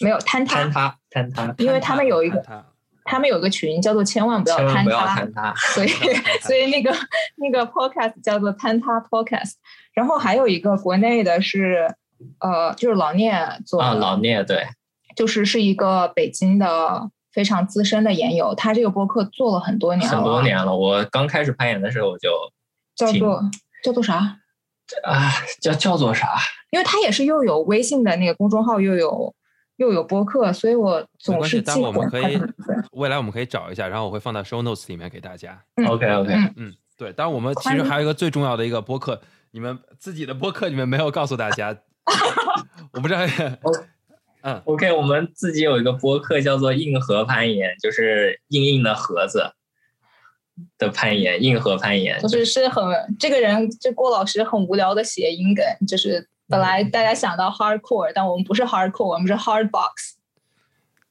[0.00, 2.42] 没有坍塌，坍塌坍塌，因为他们有一个
[3.04, 5.54] 他们有个群叫做千万不要坍塌，坍塌。
[5.74, 5.88] 所以
[6.42, 6.94] 所以那个
[7.36, 9.54] 那个 podcast 叫做坍塌 podcast，
[9.92, 11.92] 然后还有一个国内的是
[12.38, 13.36] 呃就是老聂
[13.66, 14.64] 做的，啊，老聂对，
[15.14, 20.76] 就是是一个北京的非常资深的研友，他这个播客做了很多年了，很多年了。
[20.76, 22.30] 我刚开始攀岩的时候我就
[22.94, 23.42] 叫做
[23.82, 24.38] 叫做啥？
[25.02, 26.36] 啊，叫叫做啥？
[26.70, 29.34] 因为他也是又有微信的那个公众号，又有
[29.76, 31.82] 又有播客，所以我总是记混。
[31.84, 32.40] 我们可以
[32.92, 35.60] 未来我们可以找一下，然后我会放到 show notes 里面给大家。
[35.88, 37.12] OK OK，嗯，对。
[37.12, 39.20] 当然我们其实还有一个最重要的一个播客，
[39.52, 41.76] 你们自己的播客你们没有告诉大家，
[42.92, 43.20] 我不知道。
[44.46, 49.54] 嗯，OK，我们自己有一个播客叫做硬核攀岩，就是硬硬的盒子
[50.76, 52.20] 的攀岩，硬核攀岩。
[52.20, 52.84] 就是是很
[53.18, 60.18] 这个人，这郭老师很无聊的谐音梗，就是本来大家想到 hardcore，但我们不是 hardcore，我们是 hard box。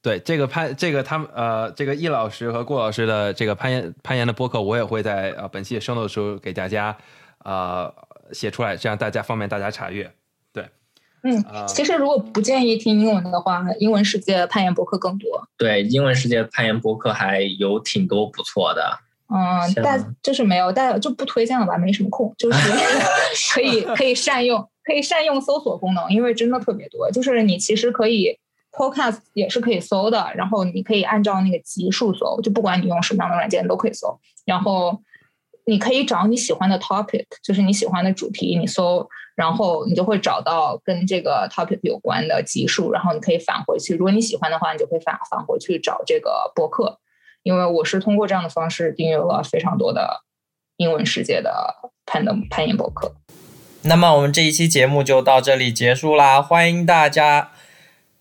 [0.00, 6.96] 对，这个攀这个他们呃，这个易老师和郭老师的这个攀岩攀岩的播客，我也会在呃本期生的时候给大家
[7.44, 7.92] 呃
[8.30, 10.14] 写出来，这样大家方便大家查阅。
[11.24, 15.48] 嗯，其实如果不建议听英文的话，英文世界攀岩博客更多。
[15.56, 18.98] 对，英文世界攀岩博客还有挺多不错的。
[19.34, 22.32] 嗯，但就是没有，但就不推荐了吧，没什么空。
[22.36, 22.58] 就是
[23.54, 27.10] 可以可以善用，可以善用搜索功能，因为真的特别多。
[27.10, 28.38] 就是你其实可以
[28.70, 34.18] podcast 也是可以搜的，然后你可以按照那个级数搜，就不管你用什么样的软件都可以搜。
[34.44, 35.00] 然后
[35.64, 39.08] 你可以找你喜欢的 topic，就是你喜欢的主题，你搜。
[39.36, 43.94] 然后你就会找到跟这个 topic 有关的集数，然后你可以返回去。
[43.96, 47.00] 如果你喜欢的话，你就可以返返回去找这个博客。
[47.42, 50.22] 因为我是通过这样的方式订阅了非常多的
[50.76, 51.74] 英文世界的
[52.06, 53.16] 攀登攀岩博客。
[53.82, 57.50] 那么我们这一期节目就到这里结束啦，欢迎大家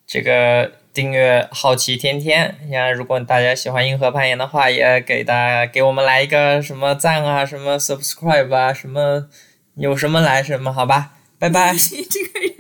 [0.08, 2.56] 这个订阅好奇天天。
[2.70, 9.28] 呀，如果大家喜欢硬核攀岩的话，也给大家给我们来一个什么赞啊，什么 subscribe 啊，什么。
[9.76, 11.74] 有什么来什么，好吧，拜拜。
[12.08, 12.54] 这个